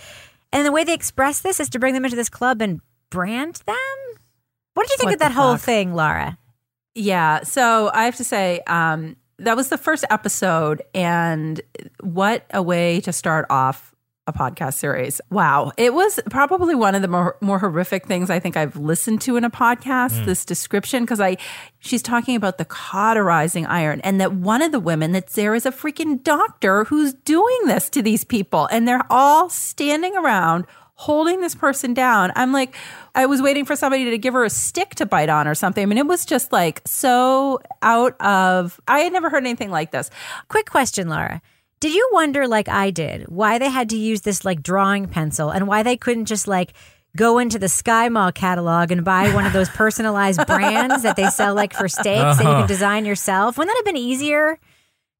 And 0.52 0.66
the 0.66 0.72
way 0.72 0.82
they 0.82 0.92
express 0.92 1.40
this 1.40 1.60
is 1.60 1.68
to 1.68 1.78
bring 1.78 1.94
them 1.94 2.04
into 2.04 2.16
this 2.16 2.28
club 2.28 2.60
and 2.60 2.80
brand 3.08 3.62
them. 3.66 3.76
What 4.74 4.88
did 4.88 4.94
you 4.94 4.96
think 4.96 5.06
What 5.06 5.14
of 5.14 5.20
that 5.20 5.28
the 5.28 5.40
whole 5.40 5.54
fuck? 5.54 5.60
thing, 5.60 5.94
Laura? 5.94 6.38
Yeah. 6.96 7.44
So 7.44 7.88
I 7.94 8.06
have 8.06 8.16
to 8.16 8.24
say, 8.24 8.62
um, 8.66 9.14
that 9.38 9.56
was 9.56 9.68
the 9.68 9.78
first 9.78 10.04
episode, 10.10 10.82
and 10.94 11.60
what 12.00 12.44
a 12.52 12.62
way 12.62 13.00
to 13.02 13.12
start 13.12 13.46
off 13.50 13.90
a 14.26 14.32
podcast 14.32 14.74
series. 14.74 15.20
Wow. 15.30 15.70
It 15.76 15.92
was 15.92 16.18
probably 16.30 16.74
one 16.74 16.94
of 16.94 17.02
the 17.02 17.08
more, 17.08 17.36
more 17.42 17.58
horrific 17.58 18.06
things 18.06 18.30
I 18.30 18.38
think 18.38 18.56
I've 18.56 18.74
listened 18.76 19.20
to 19.22 19.36
in 19.36 19.44
a 19.44 19.50
podcast, 19.50 20.12
Mm. 20.22 20.24
this 20.24 20.46
description, 20.46 21.02
because 21.02 21.20
I 21.20 21.36
she's 21.78 22.00
talking 22.00 22.34
about 22.34 22.56
the 22.56 22.64
cauterizing 22.64 23.66
iron 23.66 24.00
and 24.00 24.18
that 24.22 24.32
one 24.32 24.62
of 24.62 24.72
the 24.72 24.80
women 24.80 25.12
that's 25.12 25.34
there 25.34 25.54
is 25.54 25.66
a 25.66 25.70
freaking 25.70 26.22
doctor 26.24 26.84
who's 26.84 27.12
doing 27.12 27.58
this 27.66 27.90
to 27.90 28.00
these 28.00 28.24
people. 28.24 28.66
And 28.72 28.88
they're 28.88 29.04
all 29.10 29.50
standing 29.50 30.16
around 30.16 30.64
holding 30.96 31.40
this 31.40 31.54
person 31.54 31.92
down. 31.92 32.32
I'm 32.36 32.52
like, 32.52 32.74
I 33.14 33.26
was 33.26 33.42
waiting 33.42 33.64
for 33.64 33.74
somebody 33.76 34.10
to 34.10 34.18
give 34.18 34.32
her 34.34 34.44
a 34.44 34.50
stick 34.50 34.94
to 34.96 35.06
bite 35.06 35.28
on 35.28 35.48
or 35.48 35.54
something. 35.54 35.82
I 35.82 35.86
mean, 35.86 35.98
it 35.98 36.06
was 36.06 36.24
just 36.24 36.52
like 36.52 36.80
so 36.86 37.60
out 37.82 38.14
of, 38.20 38.80
I 38.86 39.00
had 39.00 39.12
never 39.12 39.28
heard 39.28 39.42
anything 39.44 39.70
like 39.70 39.90
this. 39.90 40.08
Quick 40.48 40.70
question, 40.70 41.08
Laura. 41.08 41.42
Did 41.80 41.92
you 41.94 42.08
wonder, 42.12 42.46
like 42.48 42.68
I 42.68 42.90
did, 42.90 43.24
why 43.28 43.58
they 43.58 43.68
had 43.68 43.90
to 43.90 43.96
use 43.96 44.22
this 44.22 44.44
like 44.44 44.62
drawing 44.62 45.06
pencil 45.08 45.50
and 45.50 45.66
why 45.66 45.82
they 45.82 45.96
couldn't 45.96 46.26
just 46.26 46.46
like 46.48 46.72
go 47.16 47.38
into 47.38 47.58
the 47.58 47.66
SkyMall 47.66 48.32
catalog 48.34 48.90
and 48.90 49.04
buy 49.04 49.32
one 49.34 49.44
of 49.46 49.52
those 49.52 49.68
personalized 49.82 50.46
brands 50.46 51.02
that 51.02 51.16
they 51.16 51.28
sell 51.28 51.54
like 51.54 51.72
for 51.72 51.88
steaks 51.88 52.38
that 52.38 52.42
you 52.44 52.48
Uh-huh. 52.48 52.60
can 52.60 52.68
design 52.68 53.04
yourself? 53.04 53.58
Wouldn't 53.58 53.70
that 53.72 53.78
have 53.78 53.84
been 53.94 54.00
easier 54.00 54.58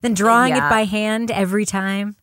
than 0.03 0.15
drawing 0.15 0.55
Yeah. 0.55 0.67
it 0.69 0.71
by 0.71 0.85
hand 0.85 1.31
every 1.31 1.67
time? 1.67 2.17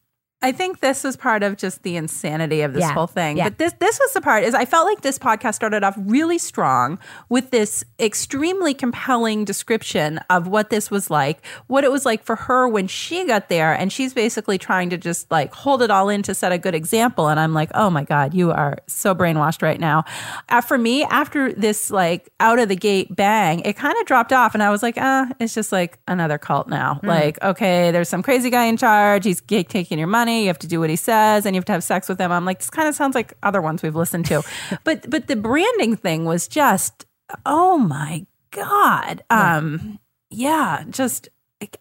I 0.44 0.52
think 0.52 0.80
this 0.80 1.04
was 1.04 1.16
part 1.16 1.44
of 1.44 1.56
just 1.56 1.84
the 1.84 1.96
insanity 1.96 2.62
of 2.62 2.74
this 2.74 2.82
Yeah. 2.82 2.94
whole 2.94 3.06
thing. 3.06 3.38
Yeah. 3.38 3.46
But 3.50 3.60
this 3.60 3.74
this 3.80 4.00
was 4.00 4.14
the 4.14 4.22
part 4.22 4.44
is 4.44 4.56
I 4.56 4.66
felt 4.66 4.88
like 4.88 5.02
this 5.02 5.20
podcast 5.20 5.54
started 5.54 5.84
off 5.84 5.94
really 5.98 6.40
strong 6.40 6.98
with 7.30 7.52
this 7.52 7.84
extremely 8.00 8.74
compelling 8.74 9.46
description 9.46 10.20
of 10.32 10.48
what 10.48 10.72
this 10.72 10.90
was 10.90 11.12
like, 11.12 11.46
what 11.68 11.84
it 11.84 11.92
was 11.92 12.06
like 12.08 12.24
for 12.24 12.36
her 12.36 12.68
when 12.68 12.88
she 12.88 13.24
got 13.26 13.50
there 13.50 13.72
and 13.74 13.94
she's 13.94 14.16
basically 14.16 14.58
trying 14.58 14.90
to 14.90 14.98
just 14.98 15.30
like 15.30 15.54
hold 15.54 15.84
it 15.84 15.92
all 15.92 16.10
in 16.10 16.24
to 16.24 16.34
set 16.34 16.52
a 16.52 16.58
good 16.58 16.74
example 16.74 17.28
and 17.28 17.40
I'm 17.40 17.54
like, 17.54 17.70
"Oh 17.76 17.92
my 17.92 18.04
god, 18.04 18.34
you 18.34 18.52
are 18.52 18.78
so 18.88 19.14
brainwashed 19.14 19.62
right 19.62 19.80
now." 19.80 20.06
Uh, 20.50 20.62
for 20.62 20.78
me, 20.80 21.04
after 21.04 21.54
this 21.54 21.92
like 21.92 22.32
out 22.40 22.58
of 22.58 22.68
the 22.68 22.76
gate 22.76 23.16
bang, 23.16 23.60
it 23.60 23.76
kind 23.76 23.96
of 24.00 24.08
dropped 24.08 24.34
off 24.34 24.56
and 24.56 24.64
I 24.64 24.72
was 24.72 24.82
like, 24.82 24.96
"Ah, 24.98 25.30
it's 25.40 25.54
just 25.54 25.72
like 25.72 26.00
another 26.08 26.40
cult 26.40 26.68
now." 26.68 27.00
Mm. 27.04 27.08
Like, 27.08 27.44
okay, 27.44 27.92
there's 27.92 28.10
some 28.10 28.24
crazy 28.24 28.50
guy 28.50 28.66
in 28.66 28.78
charge. 28.78 29.26
He's 29.26 29.42
taking 29.42 30.00
your 30.00 30.08
money. 30.08 30.31
You 30.40 30.48
have 30.48 30.60
to 30.60 30.68
do 30.68 30.80
what 30.80 30.90
he 30.90 30.96
says, 30.96 31.46
and 31.46 31.56
you 31.56 31.60
have 31.60 31.66
to 31.66 31.74
have 31.74 31.84
sex 31.84 32.08
with 32.08 32.20
him. 32.20 32.32
I'm 32.32 32.46
like, 32.46 32.60
this 32.60 32.70
kind 32.70 32.88
of 32.88 32.96
sounds 32.96 33.14
like 33.16 33.34
other 33.44 33.62
ones 33.62 33.84
we've 33.84 33.96
listened 33.96 34.26
to, 34.28 34.44
but 34.84 35.10
but 35.10 35.28
the 35.28 35.36
branding 35.36 35.96
thing 35.96 36.26
was 36.26 36.48
just, 36.48 37.06
oh 37.46 37.78
my 37.78 38.26
god, 38.52 39.24
um, 39.30 40.00
yeah, 40.30 40.84
just 40.90 41.30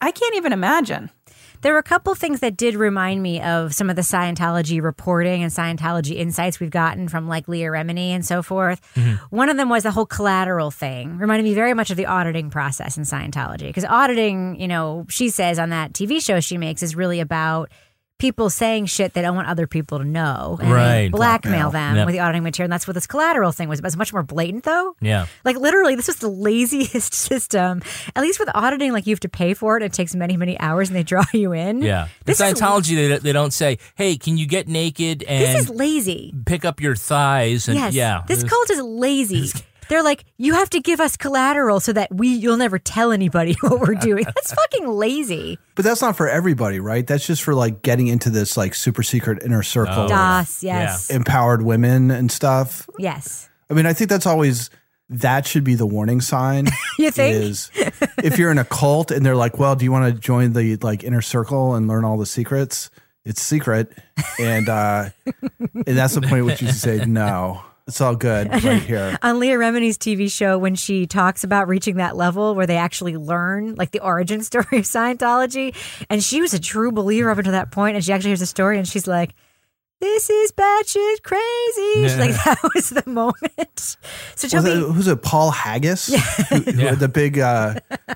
I 0.01 0.11
can't 0.11 0.35
even 0.37 0.53
imagine. 0.53 1.11
There 1.63 1.75
were 1.75 1.79
a 1.79 1.83
couple 1.83 2.15
things 2.15 2.41
that 2.41 2.57
did 2.57 2.75
remind 2.75 3.23
me 3.23 3.41
of 3.43 3.75
some 3.75 3.91
of 3.91 3.97
the 3.97 4.03
Scientology 4.03 4.83
reporting 4.83 5.43
and 5.43 5.53
Scientology 5.53 6.17
insights 6.17 6.59
we've 6.59 6.71
gotten 6.71 7.07
from 7.09 7.29
like 7.29 7.49
Leah 7.49 7.69
Remini 7.69 8.09
and 8.09 8.25
so 8.25 8.43
forth. 8.43 8.81
One 9.29 9.51
of 9.51 9.59
them 9.59 9.69
was 9.69 9.83
the 9.83 9.91
whole 9.91 10.07
collateral 10.07 10.71
thing, 10.71 11.19
reminded 11.19 11.45
me 11.45 11.55
very 11.55 11.75
much 11.75 11.91
of 11.91 11.99
the 11.99 12.07
auditing 12.07 12.49
process 12.49 12.97
in 12.97 13.05
Scientology. 13.05 13.67
Because 13.67 13.85
auditing, 13.85 14.59
you 14.59 14.69
know, 14.69 15.05
she 15.11 15.29
says 15.29 15.59
on 15.59 15.69
that 15.69 15.93
TV 15.93 16.25
show 16.25 16.41
she 16.41 16.57
makes 16.57 16.83
is 16.83 16.97
really 16.97 17.21
about 17.21 17.71
people 18.21 18.49
saying 18.51 18.87
shit 18.87 19.15
they 19.15 19.23
don't 19.23 19.35
want 19.35 19.49
other 19.49 19.67
people 19.67 19.99
to 19.99 20.05
know. 20.05 20.59
And 20.61 20.71
Right. 20.71 21.11
blackmail 21.11 21.71
Blackmail. 21.71 21.71
them 21.71 21.97
Yep. 21.97 22.07
with 22.07 22.13
the 22.15 22.21
auditing 22.21 22.43
material. 22.45 22.67
And 22.67 22.73
that's 22.73 22.87
what 22.87 22.95
this 22.95 23.07
collateral 23.07 23.51
thing 23.51 23.69
was 23.69 23.81
about. 23.81 23.89
It's 23.89 23.97
much 23.97 24.13
more 24.13 24.23
blatant 24.23 24.65
though. 24.65 24.95
Yeah. 25.01 25.27
Like 25.45 25.57
literally, 25.57 25.95
this 25.97 26.07
was 26.07 26.17
the 26.17 26.29
laziest 26.29 27.13
system. 27.31 27.83
At 28.15 28.23
least 28.23 28.39
with 28.39 28.49
auditing, 28.55 28.93
like 28.93 29.07
you 29.07 29.13
have 29.13 29.21
to 29.21 29.29
pay 29.29 29.55
for 29.55 29.77
it. 29.77 29.83
It 29.83 29.93
takes 29.93 30.15
many, 30.15 30.37
many 30.37 30.59
hours, 30.61 30.89
and 30.89 30.97
they 30.97 31.03
draw 31.03 31.25
you 31.33 31.53
in. 31.53 31.83
Yeah. 31.83 32.09
This 32.25 32.41
is- 32.41 32.47
Scientology, 32.55 32.95
they, 32.95 33.19
they 33.19 33.33
don't 33.33 33.53
say, 33.53 33.79
hey, 33.97 34.17
can 34.17 34.37
you 34.37 34.47
get 34.47 34.69
naked 34.69 35.23
and 35.25 35.43
This 35.43 35.63
is 35.65 35.71
lazy. 35.71 36.33
pick 36.47 36.65
up 36.65 36.81
your 36.81 36.95
thighs? 36.95 37.67
And 37.69 37.77
yes. 37.79 37.95
yeah. 37.95 38.23
This 38.27 38.45
cult 38.45 38.71
is 38.71 38.81
lazy. 38.81 39.49
They're 39.91 40.05
like, 40.05 40.25
you 40.39 40.55
have 40.55 40.71
to 40.71 40.81
give 40.81 41.01
us 41.01 41.17
collateral 41.17 41.81
so 41.81 41.93
that 41.93 42.15
we 42.15 42.29
you'll 42.29 42.57
never 42.57 42.79
tell 42.79 43.11
anybody 43.11 43.57
what 43.61 43.81
we're 43.81 43.97
doing. 43.97 44.25
That's 44.25 44.55
fucking 44.55 44.89
lazy. 44.89 45.59
But 45.75 45.85
that's 45.85 46.01
not 46.01 46.17
for 46.17 46.29
everybody, 46.29 46.79
right? 46.79 47.05
That's 47.05 47.27
just 47.27 47.43
for 47.43 47.55
like 47.55 47.83
getting 47.83 48.07
into 48.07 48.31
this 48.31 48.57
like 48.57 48.75
super 48.75 49.03
secret 49.03 49.43
inner 49.43 49.65
circle. 49.65 50.05
Oh, 50.05 50.09
DOS, 50.09 50.59
of 50.59 50.63
yes. 50.63 51.11
Empowered 51.11 51.63
women 51.63 52.13
and 52.13 52.31
stuff. 52.31 52.89
Yes. 52.99 53.49
I 53.69 53.75
mean, 53.75 53.85
I 53.85 53.93
think 53.93 54.09
that's 54.11 54.27
always 54.27 54.71
that 55.09 55.45
should 55.45 55.65
be 55.65 55.75
the 55.75 55.87
warning 55.87 56.21
sign. 56.21 56.69
You 56.99 57.11
think? 57.11 57.35
Is 57.35 57.71
if 58.23 58.39
you're 58.39 58.51
in 58.51 58.59
a 58.59 58.65
cult 58.65 59.11
and 59.11 59.25
they're 59.25 59.35
like, 59.35 59.59
"Well, 59.59 59.75
do 59.75 59.87
you 59.87 59.91
want 59.91 60.15
to 60.15 60.21
join 60.21 60.53
the 60.53 60.77
like 60.83 61.03
inner 61.03 61.23
circle 61.23 61.75
and 61.75 61.89
learn 61.89 62.05
all 62.05 62.19
the 62.19 62.27
secrets?" 62.27 62.91
It's 63.25 63.41
secret, 63.41 63.91
and 64.39 64.69
uh 64.69 65.09
and 65.25 65.97
that's 65.97 66.15
the 66.15 66.21
point 66.21 66.41
at 66.41 66.45
which 66.45 66.61
you 66.61 66.69
say, 66.69 67.07
"No, 67.07 67.63
it's 67.91 68.01
all 68.01 68.17
good 68.17 68.49
right 68.65 68.83
here." 68.83 69.19
On 69.23 69.39
Leah 69.39 69.59
Remini's 69.59 69.99
TV 69.99 70.31
show, 70.31 70.57
when 70.59 70.75
she 70.75 71.07
talks 71.07 71.45
about 71.45 71.69
reaching 71.69 71.97
that 71.97 72.17
level 72.17 72.55
where 72.55 72.67
they 72.67 72.77
actually 72.77 73.17
learn 73.17 73.75
like 73.75 73.91
the 73.91 74.01
origin 74.01 74.43
story 74.51 74.79
of 74.79 74.85
Scientology, 74.85 75.75
and 76.09 76.23
she 76.25 76.41
was 76.41 76.55
a 76.55 76.61
true 76.61 76.93
believer 76.93 77.31
up 77.31 77.39
until 77.39 77.53
that 77.53 77.71
point, 77.71 77.97
and 77.97 78.05
she 78.05 78.13
actually 78.13 78.31
hears 78.31 78.41
the 78.41 78.47
story 78.47 78.79
and 78.79 78.89
she's 78.89 79.07
like, 79.07 79.35
"This 80.01 80.31
is 80.31 80.53
batshit 80.53 81.23
crazy." 81.23 82.03
She's 82.03 82.17
like, 82.17 82.31
that 82.45 82.59
was 82.75 82.91
the 82.91 83.03
moment. 83.07 83.97
So 84.37 84.45
Was 84.45 84.53
Toby, 84.53 84.71
it, 84.71 84.93
who's 84.93 85.09
it? 85.09 85.23
Paul 85.23 85.51
Haggis, 85.51 86.07
who, 86.49 86.57
who 86.57 86.87
had 86.87 86.99
the 86.99 87.09
big 87.09 87.39
uh, 87.39 87.75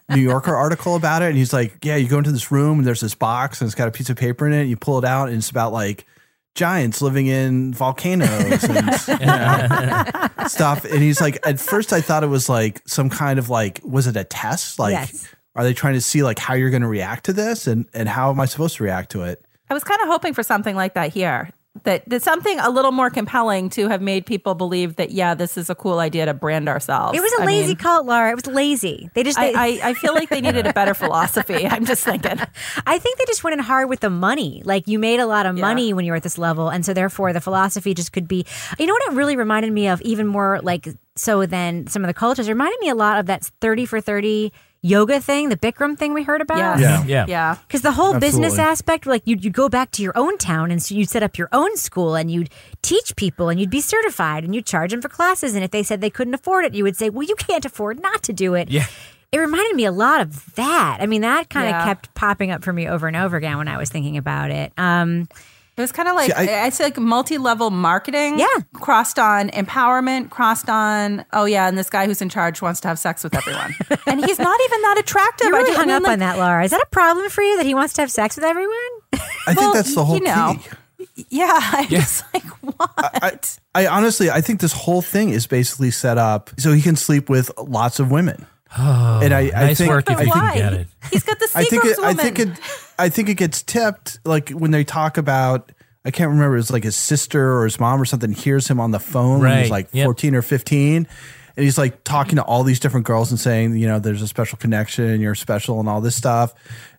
New 0.08 0.20
Yorker 0.20 0.54
article 0.54 0.96
about 0.96 1.22
it, 1.22 1.26
and 1.26 1.36
he's 1.36 1.52
like, 1.52 1.84
"Yeah, 1.84 1.96
you 1.96 2.08
go 2.08 2.18
into 2.18 2.32
this 2.32 2.50
room 2.50 2.78
and 2.78 2.86
there's 2.86 3.00
this 3.00 3.14
box 3.14 3.60
and 3.60 3.68
it's 3.68 3.74
got 3.74 3.88
a 3.88 3.92
piece 3.92 4.10
of 4.10 4.16
paper 4.16 4.46
in 4.46 4.52
it. 4.52 4.64
You 4.64 4.76
pull 4.76 4.98
it 4.98 5.04
out 5.04 5.28
and 5.28 5.36
it's 5.36 5.50
about 5.50 5.72
like 5.72 6.06
giants 6.54 7.02
living 7.02 7.26
in 7.26 7.72
volcanoes 7.74 8.64
and 8.64 8.86
you 9.20 9.26
know, 9.26 10.28
stuff." 10.48 10.84
And 10.84 11.02
he's 11.02 11.20
like, 11.20 11.44
"At 11.46 11.58
first, 11.60 11.92
I 11.92 12.00
thought 12.00 12.22
it 12.24 12.28
was 12.28 12.48
like 12.48 12.82
some 12.86 13.10
kind 13.10 13.38
of 13.38 13.50
like, 13.50 13.80
was 13.84 14.06
it 14.06 14.16
a 14.16 14.24
test? 14.24 14.78
Like, 14.78 14.92
Yes. 14.92 15.26
are 15.56 15.64
they 15.64 15.74
trying 15.74 15.94
to 15.94 16.00
see 16.00 16.22
like 16.22 16.38
how 16.38 16.54
you're 16.54 16.70
going 16.70 16.82
to 16.82 16.88
react 16.88 17.24
to 17.26 17.32
this 17.32 17.66
and 17.66 17.86
and 17.94 18.08
how 18.08 18.30
am 18.30 18.40
I 18.40 18.46
supposed 18.46 18.76
to 18.76 18.84
react 18.84 19.10
to 19.12 19.22
it?" 19.22 19.44
I 19.70 19.74
was 19.74 19.84
kind 19.84 20.00
of 20.02 20.08
hoping 20.08 20.34
for 20.34 20.42
something 20.42 20.76
like 20.76 20.94
that 20.94 21.12
here. 21.12 21.50
That, 21.82 22.08
that 22.08 22.22
something 22.22 22.60
a 22.60 22.70
little 22.70 22.92
more 22.92 23.10
compelling 23.10 23.68
to 23.70 23.88
have 23.88 24.00
made 24.00 24.26
people 24.26 24.54
believe 24.54 24.94
that 24.94 25.10
yeah, 25.10 25.34
this 25.34 25.58
is 25.58 25.68
a 25.68 25.74
cool 25.74 25.98
idea 25.98 26.24
to 26.24 26.32
brand 26.32 26.68
ourselves. 26.68 27.18
it 27.18 27.20
was 27.20 27.32
a 27.32 27.42
I 27.42 27.46
lazy 27.46 27.68
mean, 27.68 27.76
cult, 27.76 28.06
Laura. 28.06 28.30
It 28.30 28.36
was 28.36 28.46
lazy. 28.46 29.10
They 29.14 29.24
just 29.24 29.36
I, 29.36 29.50
they, 29.50 29.82
I, 29.82 29.88
I 29.90 29.94
feel 29.94 30.14
like 30.14 30.28
they 30.28 30.40
needed 30.40 30.68
a 30.68 30.72
better 30.72 30.94
philosophy. 30.94 31.66
I'm 31.68 31.84
just 31.84 32.04
thinking. 32.04 32.38
I 32.86 32.98
think 33.00 33.18
they 33.18 33.24
just 33.26 33.42
went 33.42 33.54
in 33.54 33.58
hard 33.58 33.88
with 33.88 34.00
the 34.00 34.08
money. 34.08 34.62
Like 34.64 34.86
you 34.86 35.00
made 35.00 35.18
a 35.18 35.26
lot 35.26 35.46
of 35.46 35.58
money 35.58 35.92
when 35.92 36.04
you 36.04 36.12
were 36.12 36.16
at 36.16 36.22
this 36.22 36.38
level, 36.38 36.68
and 36.68 36.86
so 36.86 36.94
therefore 36.94 37.32
the 37.32 37.40
philosophy 37.40 37.92
just 37.92 38.12
could 38.12 38.28
be. 38.28 38.46
You 38.78 38.86
know 38.86 38.94
what 38.94 39.12
it 39.12 39.16
really 39.16 39.36
reminded 39.36 39.72
me 39.72 39.88
of, 39.88 40.00
even 40.02 40.28
more 40.28 40.60
like 40.62 40.86
so 41.16 41.44
than 41.44 41.88
some 41.88 42.04
of 42.04 42.06
the 42.06 42.14
cultures. 42.14 42.46
It 42.46 42.52
reminded 42.52 42.78
me 42.80 42.88
a 42.88 42.94
lot 42.94 43.18
of 43.18 43.26
that 43.26 43.50
thirty 43.60 43.84
for 43.84 44.00
thirty 44.00 44.52
yoga 44.84 45.18
thing, 45.18 45.48
the 45.48 45.56
Bikram 45.56 45.96
thing 45.96 46.12
we 46.12 46.22
heard 46.22 46.42
about. 46.42 46.78
Yes. 46.78 46.80
Yeah. 46.80 47.04
Yeah. 47.06 47.24
Yeah. 47.26 47.56
Because 47.66 47.80
the 47.82 47.92
whole 47.92 48.18
business 48.20 48.58
aspect, 48.58 49.06
like 49.06 49.22
you'd, 49.24 49.42
you'd 49.42 49.54
go 49.54 49.68
back 49.70 49.90
to 49.92 50.02
your 50.02 50.12
own 50.16 50.36
town 50.36 50.70
and 50.70 50.82
so 50.82 50.94
you'd 50.94 51.08
set 51.08 51.22
up 51.22 51.38
your 51.38 51.48
own 51.52 51.74
school 51.76 52.14
and 52.14 52.30
you'd 52.30 52.50
teach 52.82 53.16
people 53.16 53.48
and 53.48 53.58
you'd 53.58 53.70
be 53.70 53.80
certified 53.80 54.44
and 54.44 54.54
you'd 54.54 54.66
charge 54.66 54.90
them 54.90 55.00
for 55.00 55.08
classes. 55.08 55.54
And 55.54 55.64
if 55.64 55.70
they 55.70 55.82
said 55.82 56.00
they 56.02 56.10
couldn't 56.10 56.34
afford 56.34 56.66
it, 56.66 56.74
you 56.74 56.84
would 56.84 56.96
say, 56.96 57.08
well, 57.08 57.26
you 57.26 57.34
can't 57.36 57.64
afford 57.64 58.00
not 58.00 58.22
to 58.24 58.32
do 58.34 58.52
it. 58.54 58.70
Yeah. 58.70 58.86
It 59.32 59.38
reminded 59.38 59.74
me 59.74 59.84
a 59.86 59.90
lot 59.90 60.20
of 60.20 60.54
that. 60.54 60.98
I 61.00 61.06
mean, 61.06 61.22
that 61.22 61.48
kind 61.50 61.66
of 61.66 61.70
Yeah. 61.72 61.84
kept 61.84 62.14
popping 62.14 62.50
up 62.52 62.62
for 62.62 62.72
me 62.72 62.86
over 62.86 63.08
and 63.08 63.16
over 63.16 63.36
again 63.36 63.56
when 63.58 63.66
I 63.68 63.78
was 63.78 63.88
thinking 63.88 64.16
about 64.16 64.50
it. 64.50 64.72
Um, 64.76 65.28
It 65.76 65.80
was 65.80 65.90
kind 65.90 66.08
of 66.08 66.14
like 66.14 66.30
See, 66.32 66.48
I- 66.50 66.66
it's 66.66 66.78
like 66.78 66.98
multi-level 66.98 67.70
marketing. 67.70 68.38
Yeah. 68.38 68.46
crossed 68.74 69.18
on 69.18 69.48
empowerment, 69.50 70.30
crossed 70.30 70.68
on 70.70 71.24
oh 71.32 71.46
yeah, 71.46 71.66
and 71.68 71.76
this 71.76 71.90
guy 71.90 72.06
who's 72.06 72.22
in 72.22 72.28
charge 72.28 72.62
wants 72.62 72.80
to 72.82 72.88
have 72.88 72.98
sex 72.98 73.24
with 73.24 73.34
everyone, 73.34 73.74
and 74.06 74.24
he's 74.24 74.38
not 74.38 74.60
even 74.66 74.82
that 74.82 74.98
attractive. 74.98 75.48
You 75.48 75.54
I 75.54 75.58
really 75.58 75.70
just- 75.70 75.78
I 75.78 75.80
hung 75.82 75.88
mean, 75.88 75.96
up 75.96 76.02
like, 76.04 76.12
on 76.12 76.18
that, 76.20 76.38
Laura. 76.38 76.64
Is 76.64 76.70
that 76.70 76.82
a 76.82 76.86
problem 76.90 77.28
for 77.28 77.42
you 77.42 77.56
that 77.56 77.66
he 77.66 77.74
wants 77.74 77.92
to 77.94 78.02
have 78.02 78.10
sex 78.10 78.36
with 78.36 78.44
everyone? 78.44 78.74
I 79.12 79.18
Well, 79.48 79.54
think 79.56 79.74
that's 79.74 79.94
the 79.94 80.04
whole 80.04 80.16
you 80.16 80.22
know, 80.22 80.56
key. 80.60 81.24
Yeah, 81.30 81.50
I'm 81.60 81.88
just 81.88 82.24
like 82.32 82.44
what? 82.62 83.58
I 83.74 83.86
honestly, 83.86 84.30
I 84.30 84.40
think 84.40 84.60
this 84.60 84.72
whole 84.72 85.02
thing 85.02 85.30
is 85.30 85.46
basically 85.46 85.90
set 85.90 86.18
up 86.18 86.50
so 86.58 86.72
he 86.72 86.82
can 86.82 86.96
sleep 86.96 87.28
with 87.28 87.50
lots 87.58 87.98
of 87.98 88.10
women. 88.10 88.46
Oh, 88.76 89.20
and 89.22 89.32
I, 89.32 89.40
I 89.54 89.66
nice 89.66 89.78
think, 89.78 89.90
work 89.90 90.10
if 90.10 90.16
I 90.16 90.22
you 90.22 90.32
think, 90.32 90.44
can 90.44 90.54
get 90.56 90.72
it. 90.72 90.86
He's 91.12 91.22
got 91.22 91.38
the 91.38 91.48
I 91.54 91.64
think 91.64 91.82
Seagrams 91.84 91.90
it, 91.92 91.98
I 92.00 92.14
think 92.14 92.38
woman. 92.38 92.52
it, 92.54 92.60
I 92.98 93.08
think 93.08 93.28
it 93.28 93.34
gets 93.34 93.62
tipped 93.62 94.18
like 94.24 94.50
when 94.50 94.70
they 94.70 94.84
talk 94.84 95.16
about. 95.16 95.72
I 96.06 96.10
can't 96.10 96.30
remember. 96.30 96.58
It's 96.58 96.70
like 96.70 96.84
his 96.84 96.96
sister 96.96 97.58
or 97.58 97.64
his 97.64 97.80
mom 97.80 98.00
or 98.00 98.04
something 98.04 98.32
hears 98.32 98.68
him 98.68 98.78
on 98.78 98.90
the 98.90 98.98
phone 99.00 99.40
when 99.40 99.62
he's 99.62 99.70
like 99.70 99.88
Yep. 99.92 100.04
fourteen 100.04 100.34
or 100.34 100.42
fifteen, 100.42 101.08
and 101.56 101.64
he's 101.64 101.78
like 101.78 102.04
talking 102.04 102.36
to 102.36 102.42
all 102.42 102.62
these 102.62 102.78
different 102.78 103.06
girls 103.06 103.30
and 103.30 103.40
saying, 103.40 103.76
you 103.76 103.86
know, 103.86 103.98
there's 103.98 104.20
a 104.20 104.28
special 104.28 104.58
connection, 104.58 105.04
and 105.06 105.22
you're 105.22 105.34
special, 105.34 105.80
and 105.80 105.88
all 105.88 106.02
this 106.02 106.14
stuff. 106.14 106.52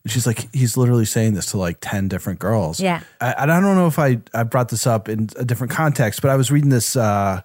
And 0.03 0.11
she's 0.11 0.25
like, 0.25 0.51
he's 0.55 0.75
literally 0.75 1.05
saying 1.05 1.35
this 1.35 1.47
to 1.51 1.57
like 1.57 1.77
ten 1.81 2.07
different 2.07 2.39
girls. 2.39 2.79
Yeah. 2.79 3.01
I, 3.21 3.35
I 3.39 3.45
don't 3.45 3.63
know 3.63 3.85
if 3.85 3.99
I 3.99 4.19
I 4.33 4.41
brought 4.43 4.69
this 4.69 4.87
up 4.87 5.07
in 5.07 5.29
a 5.37 5.45
different 5.45 5.71
context, 5.71 6.23
but 6.23 6.31
I 6.31 6.35
was 6.35 6.49
reading 6.51 6.71
this 6.71 6.95
uh, 6.95 7.41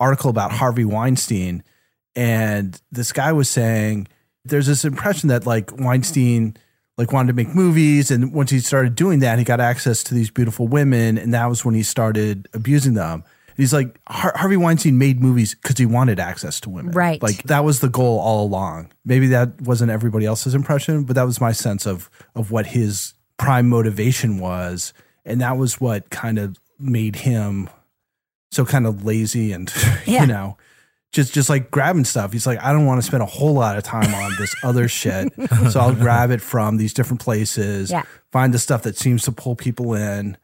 article 0.00 0.30
about 0.30 0.50
Harvey 0.50 0.84
Weinstein, 0.84 1.62
and 2.16 2.80
this 2.90 3.12
guy 3.12 3.30
was 3.32 3.48
saying 3.48 4.08
there's 4.44 4.66
this 4.66 4.84
impression 4.84 5.28
that 5.28 5.46
like 5.46 5.70
Weinstein 5.78 6.56
like 6.96 7.12
wanted 7.12 7.28
to 7.28 7.32
make 7.34 7.54
movies, 7.54 8.10
and 8.10 8.32
once 8.32 8.50
he 8.50 8.60
started 8.60 8.94
doing 8.94 9.18
that, 9.20 9.38
he 9.38 9.44
got 9.44 9.60
access 9.60 10.02
to 10.04 10.14
these 10.14 10.30
beautiful 10.30 10.68
women, 10.68 11.18
and 11.18 11.34
that 11.34 11.46
was 11.48 11.64
when 11.64 11.74
he 11.74 11.82
started 11.82 12.48
abusing 12.54 12.94
them. 12.94 13.24
And 13.48 13.56
he's 13.56 13.72
like 13.72 13.98
Har- 14.08 14.32
Harvey 14.36 14.56
Weinstein 14.56 14.98
made 14.98 15.20
movies 15.20 15.54
because 15.54 15.76
he 15.78 15.86
wanted 15.86 16.18
access 16.20 16.60
to 16.60 16.70
women, 16.70 16.92
Right. 16.92 17.22
Like 17.22 17.44
that 17.44 17.64
was 17.64 17.80
the 17.80 17.88
goal 17.88 18.18
all 18.20 18.44
along. 18.46 18.90
Maybe 19.04 19.28
that 19.28 19.60
wasn't 19.60 19.90
everybody 19.90 20.26
else's 20.26 20.54
impression, 20.54 21.04
but 21.04 21.14
that 21.16 21.24
was 21.24 21.40
my 21.40 21.52
sense 21.52 21.86
of 21.86 22.10
of 22.34 22.50
what 22.50 22.66
his 22.66 23.14
prime 23.38 23.68
motivation 23.68 24.38
was, 24.38 24.92
and 25.24 25.40
that 25.40 25.56
was 25.56 25.80
what 25.80 26.10
kind 26.10 26.38
of 26.38 26.56
made 26.78 27.16
him 27.16 27.68
so 28.52 28.64
kind 28.64 28.86
of 28.86 29.04
lazy 29.04 29.50
and 29.52 29.72
Yeah. 30.06 30.22
you 30.22 30.26
know 30.28 30.56
just 31.14 31.32
just 31.32 31.48
like 31.48 31.70
grabbing 31.70 32.04
stuff. 32.04 32.32
He's 32.32 32.46
like, 32.46 32.62
I 32.62 32.72
don't 32.72 32.84
want 32.84 33.00
to 33.00 33.06
spend 33.06 33.22
a 33.22 33.26
whole 33.26 33.54
lot 33.54 33.78
of 33.78 33.84
time 33.84 34.12
on 34.12 34.32
this 34.36 34.54
other 34.62 34.88
shit, 34.88 35.32
so 35.70 35.80
I'll 35.80 35.94
grab 35.94 36.30
it 36.30 36.40
from 36.40 36.76
these 36.76 36.92
different 36.92 37.22
places. 37.22 37.90
Yeah. 37.90 38.02
Find 38.32 38.52
the 38.52 38.58
stuff 38.58 38.82
that 38.82 38.98
seems 38.98 39.22
to 39.24 39.32
pull 39.32 39.54
people 39.54 39.94
in, 39.94 40.36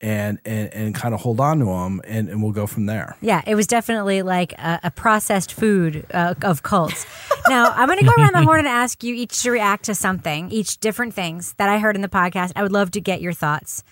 and 0.00 0.38
and 0.44 0.72
and 0.72 0.94
kind 0.94 1.14
of 1.14 1.20
hold 1.20 1.40
on 1.40 1.58
to 1.58 1.66
them, 1.66 2.00
and 2.04 2.28
and 2.30 2.42
we'll 2.42 2.52
go 2.52 2.66
from 2.66 2.86
there. 2.86 3.16
Yeah, 3.20 3.42
it 3.46 3.54
was 3.54 3.66
definitely 3.66 4.22
like 4.22 4.54
a, 4.54 4.80
a 4.84 4.90
processed 4.90 5.52
food 5.52 6.06
uh, 6.12 6.34
of 6.42 6.62
cults. 6.62 7.06
now, 7.48 7.70
I'm 7.70 7.86
going 7.86 7.98
to 7.98 8.04
go 8.06 8.12
around 8.16 8.32
the 8.32 8.42
horn 8.42 8.60
and 8.60 8.68
ask 8.68 9.04
you 9.04 9.14
each 9.14 9.42
to 9.42 9.50
react 9.50 9.84
to 9.84 9.94
something, 9.94 10.50
each 10.50 10.78
different 10.78 11.12
things 11.12 11.52
that 11.58 11.68
I 11.68 11.78
heard 11.78 11.96
in 11.96 12.02
the 12.02 12.08
podcast. 12.08 12.52
I 12.56 12.62
would 12.62 12.72
love 12.72 12.90
to 12.92 13.00
get 13.00 13.20
your 13.20 13.34
thoughts. 13.34 13.84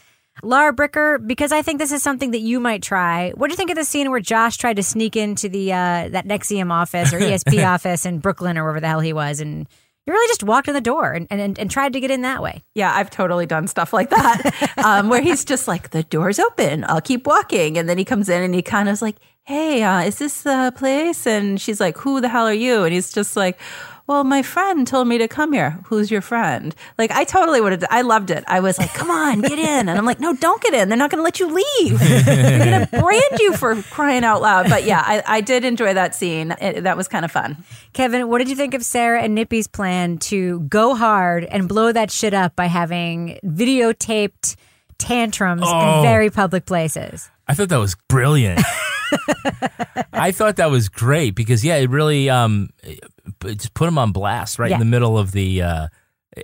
Laura 0.42 0.72
Bricker, 0.74 1.24
because 1.24 1.52
I 1.52 1.62
think 1.62 1.78
this 1.78 1.92
is 1.92 2.02
something 2.02 2.30
that 2.30 2.40
you 2.40 2.58
might 2.58 2.82
try. 2.82 3.30
What 3.30 3.48
do 3.48 3.52
you 3.52 3.56
think 3.56 3.70
of 3.70 3.76
the 3.76 3.84
scene 3.84 4.10
where 4.10 4.20
Josh 4.20 4.56
tried 4.56 4.76
to 4.76 4.82
sneak 4.82 5.14
into 5.14 5.48
the 5.48 5.72
uh, 5.72 6.08
that 6.08 6.26
NXIVM 6.26 6.70
office 6.70 7.12
or 7.12 7.20
ESP 7.20 7.66
office 7.74 8.06
in 8.06 8.18
Brooklyn 8.18 8.56
or 8.58 8.62
wherever 8.62 8.80
the 8.80 8.88
hell 8.88 9.00
he 9.00 9.12
was, 9.12 9.40
and 9.40 9.68
you 10.06 10.12
really 10.12 10.28
just 10.28 10.42
walked 10.42 10.66
in 10.66 10.74
the 10.74 10.80
door 10.80 11.12
and, 11.12 11.28
and, 11.30 11.58
and 11.58 11.70
tried 11.70 11.92
to 11.92 12.00
get 12.00 12.10
in 12.10 12.22
that 12.22 12.42
way? 12.42 12.64
Yeah, 12.74 12.92
I've 12.92 13.10
totally 13.10 13.46
done 13.46 13.68
stuff 13.68 13.92
like 13.92 14.10
that, 14.10 14.72
um, 14.84 15.08
where 15.08 15.20
he's 15.20 15.44
just 15.44 15.68
like, 15.68 15.90
the 15.90 16.02
door's 16.02 16.40
open, 16.40 16.84
I'll 16.88 17.00
keep 17.00 17.26
walking. 17.26 17.78
And 17.78 17.88
then 17.88 17.98
he 17.98 18.04
comes 18.04 18.28
in 18.28 18.42
and 18.42 18.54
he 18.54 18.62
kind 18.62 18.88
of 18.88 18.94
is 18.94 19.02
like, 19.02 19.16
hey, 19.44 19.82
uh, 19.82 20.00
is 20.00 20.18
this 20.18 20.42
the 20.42 20.72
place? 20.76 21.26
And 21.26 21.60
she's 21.60 21.78
like, 21.78 21.96
who 21.98 22.20
the 22.20 22.28
hell 22.28 22.46
are 22.46 22.52
you? 22.52 22.82
And 22.82 22.92
he's 22.92 23.12
just 23.12 23.36
like, 23.36 23.60
well, 24.06 24.24
my 24.24 24.42
friend 24.42 24.86
told 24.86 25.06
me 25.08 25.18
to 25.18 25.28
come 25.28 25.52
here. 25.52 25.78
Who's 25.86 26.10
your 26.10 26.20
friend? 26.20 26.74
Like, 26.98 27.10
I 27.10 27.24
totally 27.24 27.60
would 27.60 27.72
have, 27.72 27.84
I 27.90 28.02
loved 28.02 28.30
it. 28.30 28.42
I 28.46 28.60
was 28.60 28.78
like, 28.78 28.92
come 28.94 29.10
on, 29.10 29.40
get 29.40 29.58
in. 29.58 29.88
And 29.88 29.90
I'm 29.90 30.04
like, 30.04 30.18
no, 30.20 30.34
don't 30.34 30.60
get 30.62 30.74
in. 30.74 30.88
They're 30.88 30.98
not 30.98 31.10
going 31.10 31.20
to 31.20 31.22
let 31.22 31.38
you 31.40 31.48
leave. 31.48 31.98
They're 31.98 32.64
going 32.64 32.86
to 32.88 33.00
brand 33.00 33.40
you 33.40 33.56
for 33.56 33.80
crying 33.84 34.24
out 34.24 34.42
loud. 34.42 34.68
But 34.68 34.84
yeah, 34.84 35.02
I, 35.04 35.22
I 35.26 35.40
did 35.40 35.64
enjoy 35.64 35.94
that 35.94 36.14
scene. 36.14 36.54
It, 36.60 36.82
that 36.82 36.96
was 36.96 37.06
kind 37.08 37.24
of 37.24 37.30
fun. 37.32 37.64
Kevin, 37.92 38.28
what 38.28 38.38
did 38.38 38.48
you 38.48 38.56
think 38.56 38.74
of 38.74 38.84
Sarah 38.84 39.22
and 39.22 39.34
Nippy's 39.34 39.66
plan 39.68 40.18
to 40.18 40.60
go 40.60 40.94
hard 40.94 41.44
and 41.44 41.68
blow 41.68 41.92
that 41.92 42.10
shit 42.10 42.34
up 42.34 42.56
by 42.56 42.66
having 42.66 43.38
videotaped 43.44 44.56
tantrums 44.98 45.62
in 45.62 45.68
Oh. 45.68 46.02
very 46.02 46.30
public 46.30 46.66
places? 46.66 47.30
I 47.48 47.54
thought 47.54 47.68
that 47.70 47.78
was 47.78 47.96
brilliant. 48.08 48.60
I 50.12 50.30
thought 50.32 50.56
that 50.56 50.70
was 50.70 50.88
great 50.88 51.34
because 51.34 51.64
yeah, 51.64 51.76
it 51.76 51.90
really 51.90 52.30
um 52.30 52.70
it 52.82 53.00
just 53.44 53.74
put 53.74 53.86
them 53.86 53.98
on 53.98 54.12
blast 54.12 54.58
right 54.58 54.70
Yeah. 54.70 54.76
in 54.76 54.80
the 54.80 54.86
middle 54.86 55.18
of 55.18 55.32
the 55.32 55.62
uh 55.62 55.88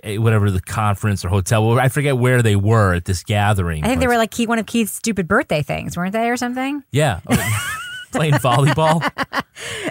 eh, 0.03 0.17
whatever 0.17 0.51
the 0.51 0.61
conference 0.61 1.23
or 1.25 1.29
hotel. 1.29 1.67
Well, 1.67 1.79
I 1.79 1.89
forget 1.89 2.17
where 2.17 2.41
they 2.41 2.55
were 2.55 2.93
at 2.93 3.05
this 3.05 3.23
gathering. 3.23 3.83
I 3.83 3.87
think 3.87 3.99
they 4.01 4.07
were 4.07 4.17
like 4.17 4.31
Keith, 4.31 4.47
one 4.49 4.59
of 4.59 4.65
Keith's 4.65 4.93
stupid 4.93 5.27
birthday 5.27 5.61
things, 5.61 5.95
weren't 5.97 6.13
they, 6.13 6.29
or 6.29 6.37
something? 6.37 6.83
yeah, 6.91 7.19
Oh, 7.29 7.65
playing 8.11 8.33
volleyball. 8.35 9.01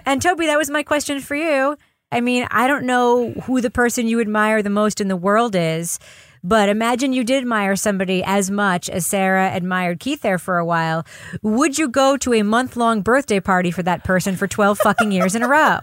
And 0.06 0.22
Toby, 0.22 0.46
that 0.46 0.56
was 0.56 0.70
my 0.70 0.82
question 0.82 1.20
for 1.20 1.34
you. 1.34 1.76
I 2.11 2.22
mean, 2.22 2.46
I 2.50 2.66
don't 2.68 2.87
know 2.87 3.32
who 3.32 3.61
the 3.61 3.70
person 3.70 4.08
you 4.08 4.18
admire 4.20 4.62
the 4.62 4.70
most 4.70 4.98
in 5.02 5.08
the 5.08 5.16
world 5.16 5.54
is, 5.54 5.98
but 6.42 6.68
imagine 6.68 7.12
you 7.12 7.24
did 7.24 7.42
admire 7.42 7.77
somebody 7.77 8.22
as 8.24 8.51
much 8.51 8.88
as 8.88 9.07
Sarah 9.07 9.51
admired 9.55 10.01
Keith 10.01 10.22
there 10.22 10.38
for 10.38 10.59
a 10.59 10.64
while. 10.64 11.07
Would 11.42 11.79
you 11.79 11.88
go 11.88 12.16
to 12.18 12.35
a 12.35 12.42
month 12.42 12.77
long 12.77 13.03
birthday 13.03 13.40
party 13.40 13.70
for 13.70 13.83
that 13.83 14.05
person 14.05 14.37
for 14.37 14.46
12 14.46 14.79
fucking 14.79 15.12
years 15.12 15.35
in 15.35 15.42
a 15.42 15.48
row? 15.48 15.79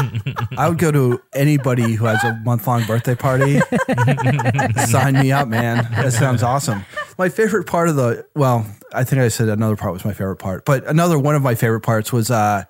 I 0.58 0.68
would 0.68 0.78
go 0.78 0.90
to 0.90 1.22
anybody 1.32 1.94
who 1.94 2.06
has 2.06 2.22
a 2.24 2.34
month 2.44 2.66
long 2.66 2.84
birthday 2.84 3.14
party. 3.14 3.60
Sign 4.86 5.14
me 5.14 5.32
up, 5.32 5.48
man. 5.48 5.88
That 5.92 6.12
sounds 6.12 6.42
awesome. 6.42 6.84
My 7.18 7.28
favorite 7.28 7.66
part 7.66 7.88
of 7.88 7.96
the 7.96 8.26
well, 8.34 8.66
I 8.92 9.04
think 9.04 9.20
I 9.20 9.28
said 9.28 9.48
another 9.48 9.76
part 9.76 9.92
was 9.92 10.04
my 10.04 10.12
favorite 10.12 10.36
part, 10.36 10.64
but 10.64 10.86
another 10.86 11.18
one 11.18 11.34
of 11.34 11.42
my 11.42 11.54
favorite 11.54 11.82
parts 11.82 12.12
was 12.12 12.30
uh 12.30 12.64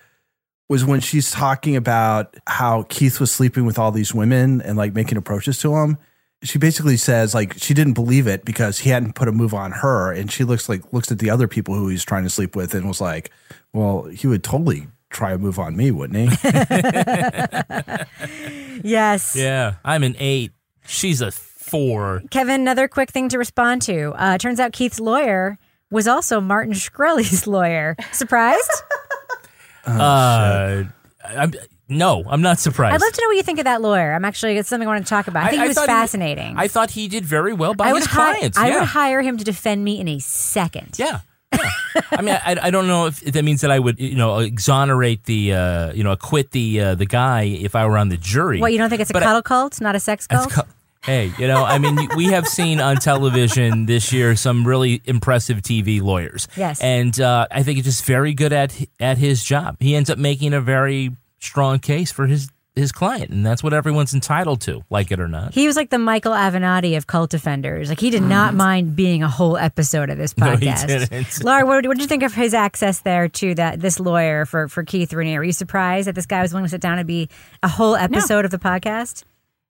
was 0.68 0.84
when 0.84 1.00
she's 1.00 1.30
talking 1.30 1.76
about 1.76 2.36
how 2.46 2.84
Keith 2.88 3.20
was 3.20 3.32
sleeping 3.32 3.64
with 3.64 3.78
all 3.78 3.90
these 3.90 4.14
women 4.14 4.60
and 4.60 4.76
like 4.76 4.94
making 4.94 5.16
approaches 5.16 5.58
to 5.60 5.74
him. 5.76 5.96
She 6.42 6.58
basically 6.58 6.96
says 6.96 7.34
like 7.34 7.54
she 7.58 7.74
didn't 7.74 7.94
believe 7.94 8.26
it 8.26 8.44
because 8.44 8.78
he 8.80 8.90
hadn't 8.90 9.14
put 9.14 9.26
a 9.28 9.32
move 9.32 9.54
on 9.54 9.72
her, 9.72 10.12
and 10.12 10.30
she 10.30 10.44
looks 10.44 10.68
like 10.68 10.92
looks 10.92 11.10
at 11.10 11.18
the 11.18 11.30
other 11.30 11.48
people 11.48 11.74
who 11.74 11.88
he's 11.88 12.04
trying 12.04 12.22
to 12.24 12.30
sleep 12.30 12.54
with 12.54 12.74
and 12.74 12.86
was 12.86 13.00
like, 13.00 13.30
"Well, 13.72 14.04
he 14.04 14.26
would 14.28 14.44
totally 14.44 14.86
try 15.10 15.32
a 15.32 15.38
move 15.38 15.58
on 15.58 15.76
me, 15.76 15.90
wouldn't 15.90 16.30
he?" 16.30 16.48
Yes. 18.84 19.34
yeah, 19.34 19.74
I'm 19.84 20.04
an 20.04 20.14
eight. 20.20 20.52
She's 20.86 21.20
a 21.20 21.32
four. 21.32 22.22
Kevin, 22.30 22.60
another 22.60 22.86
quick 22.88 23.10
thing 23.10 23.28
to 23.30 23.38
respond 23.38 23.82
to. 23.82 24.12
Uh, 24.16 24.38
turns 24.38 24.60
out 24.60 24.72
Keith's 24.72 25.00
lawyer 25.00 25.58
was 25.90 26.06
also 26.06 26.40
Martin 26.40 26.72
Shkreli's 26.74 27.46
lawyer. 27.46 27.96
Surprised? 28.12 28.70
uh, 29.86 30.84
I'm, 31.24 31.52
no, 31.88 32.24
I'm 32.28 32.42
not 32.42 32.58
surprised. 32.58 32.94
I'd 32.94 33.00
love 33.00 33.12
to 33.12 33.20
know 33.22 33.28
what 33.28 33.36
you 33.36 33.42
think 33.42 33.58
of 33.58 33.64
that 33.64 33.80
lawyer. 33.80 34.12
I'm 34.14 34.24
actually, 34.24 34.56
it's 34.58 34.68
something 34.68 34.86
I 34.88 34.92
want 34.92 35.04
to 35.06 35.08
talk 35.08 35.26
about. 35.28 35.44
I 35.44 35.50
think 35.50 35.62
he 35.62 35.68
was 35.68 35.78
fascinating. 35.84 36.54
I 36.56 36.68
thought 36.68 36.90
he 36.90 37.08
did 37.08 37.24
very 37.24 37.52
well 37.52 37.74
by 37.74 37.90
I 37.90 37.94
his 37.94 38.06
hi- 38.06 38.32
clients. 38.32 38.58
I 38.58 38.68
yeah. 38.68 38.80
would 38.80 38.88
hire 38.88 39.22
him 39.22 39.36
to 39.38 39.44
defend 39.44 39.84
me 39.84 39.98
in 40.00 40.08
a 40.08 40.18
second. 40.18 40.96
Yeah. 40.98 41.20
yeah. 41.52 41.70
I 42.12 42.20
mean, 42.22 42.34
I, 42.44 42.56
I 42.64 42.70
don't 42.70 42.86
know 42.86 43.06
if 43.06 43.20
that 43.20 43.42
means 43.42 43.62
that 43.62 43.70
I 43.70 43.78
would, 43.78 43.98
you 43.98 44.14
know, 44.16 44.38
exonerate 44.40 45.24
the, 45.24 45.54
uh, 45.54 45.92
you 45.92 46.04
know, 46.04 46.12
acquit 46.12 46.50
the 46.50 46.80
uh, 46.80 46.94
the 46.94 47.06
guy 47.06 47.42
if 47.44 47.74
I 47.74 47.86
were 47.86 47.96
on 47.96 48.10
the 48.10 48.18
jury. 48.18 48.60
Well, 48.60 48.70
you 48.70 48.76
don't 48.78 48.90
think 48.90 49.00
it's 49.00 49.10
a 49.10 49.14
But 49.14 49.22
I- 49.22 49.40
cult, 49.40 49.80
not 49.80 49.96
a 49.96 50.00
sex 50.00 50.26
cult? 50.26 50.50
Co- 50.50 50.62
Hey, 51.04 51.32
you 51.38 51.46
know, 51.46 51.64
I 51.64 51.78
mean, 51.78 51.96
we 52.16 52.24
have 52.26 52.46
seen 52.46 52.80
on 52.80 52.96
television 52.96 53.86
this 53.86 54.12
year 54.12 54.34
some 54.36 54.66
really 54.66 55.00
impressive 55.06 55.58
TV 55.62 56.02
lawyers. 56.02 56.48
Yes. 56.56 56.82
and 56.82 57.18
uh, 57.20 57.46
I 57.50 57.62
think 57.62 57.76
he's 57.76 57.84
just 57.86 58.04
very 58.04 58.34
good 58.34 58.52
at 58.52 58.74
at 59.00 59.16
his 59.16 59.42
job. 59.42 59.76
He 59.80 59.94
ends 59.94 60.10
up 60.10 60.18
making 60.18 60.52
a 60.52 60.60
very 60.60 61.12
strong 61.38 61.78
case 61.78 62.10
for 62.12 62.26
his 62.26 62.48
his 62.74 62.92
client, 62.92 63.30
and 63.30 63.44
that's 63.44 63.60
what 63.60 63.74
everyone's 63.74 64.14
entitled 64.14 64.60
to, 64.60 64.84
like 64.88 65.10
it 65.10 65.18
or 65.18 65.26
not. 65.26 65.52
He 65.52 65.66
was 65.66 65.74
like 65.74 65.90
the 65.90 65.98
Michael 65.98 66.30
Avenatti 66.32 66.96
of 66.96 67.08
cult 67.08 67.28
defenders. 67.28 67.88
Like 67.88 67.98
he 67.98 68.08
did 68.10 68.22
not 68.22 68.54
mind 68.54 68.94
being 68.94 69.24
a 69.24 69.28
whole 69.28 69.56
episode 69.56 70.10
of 70.10 70.16
this 70.16 70.32
Mm. 70.34 70.46
No, 70.46 70.56
podcast. 70.56 71.42
Laura, 71.44 71.66
what, 71.66 71.84
what 71.86 71.96
did 71.96 72.02
you 72.02 72.06
think 72.06 72.22
of 72.22 72.34
his 72.34 72.54
access 72.54 73.00
there 73.00 73.26
to 73.30 73.56
that 73.56 73.80
this 73.80 73.98
lawyer 73.98 74.44
for 74.46 74.68
for 74.68 74.84
Keith 74.84 75.10
Raniere? 75.10 75.38
Were 75.38 75.44
you 75.44 75.52
surprised 75.52 76.06
that 76.06 76.14
this 76.14 76.26
guy 76.26 76.40
was 76.40 76.52
willing 76.52 76.66
to 76.66 76.70
sit 76.70 76.80
down 76.80 76.98
and 77.00 77.06
be 77.08 77.28
a 77.64 77.68
whole 77.68 77.96
episode 77.96 78.44
of 78.44 78.52
the 78.52 78.58
podcast? 78.58 79.24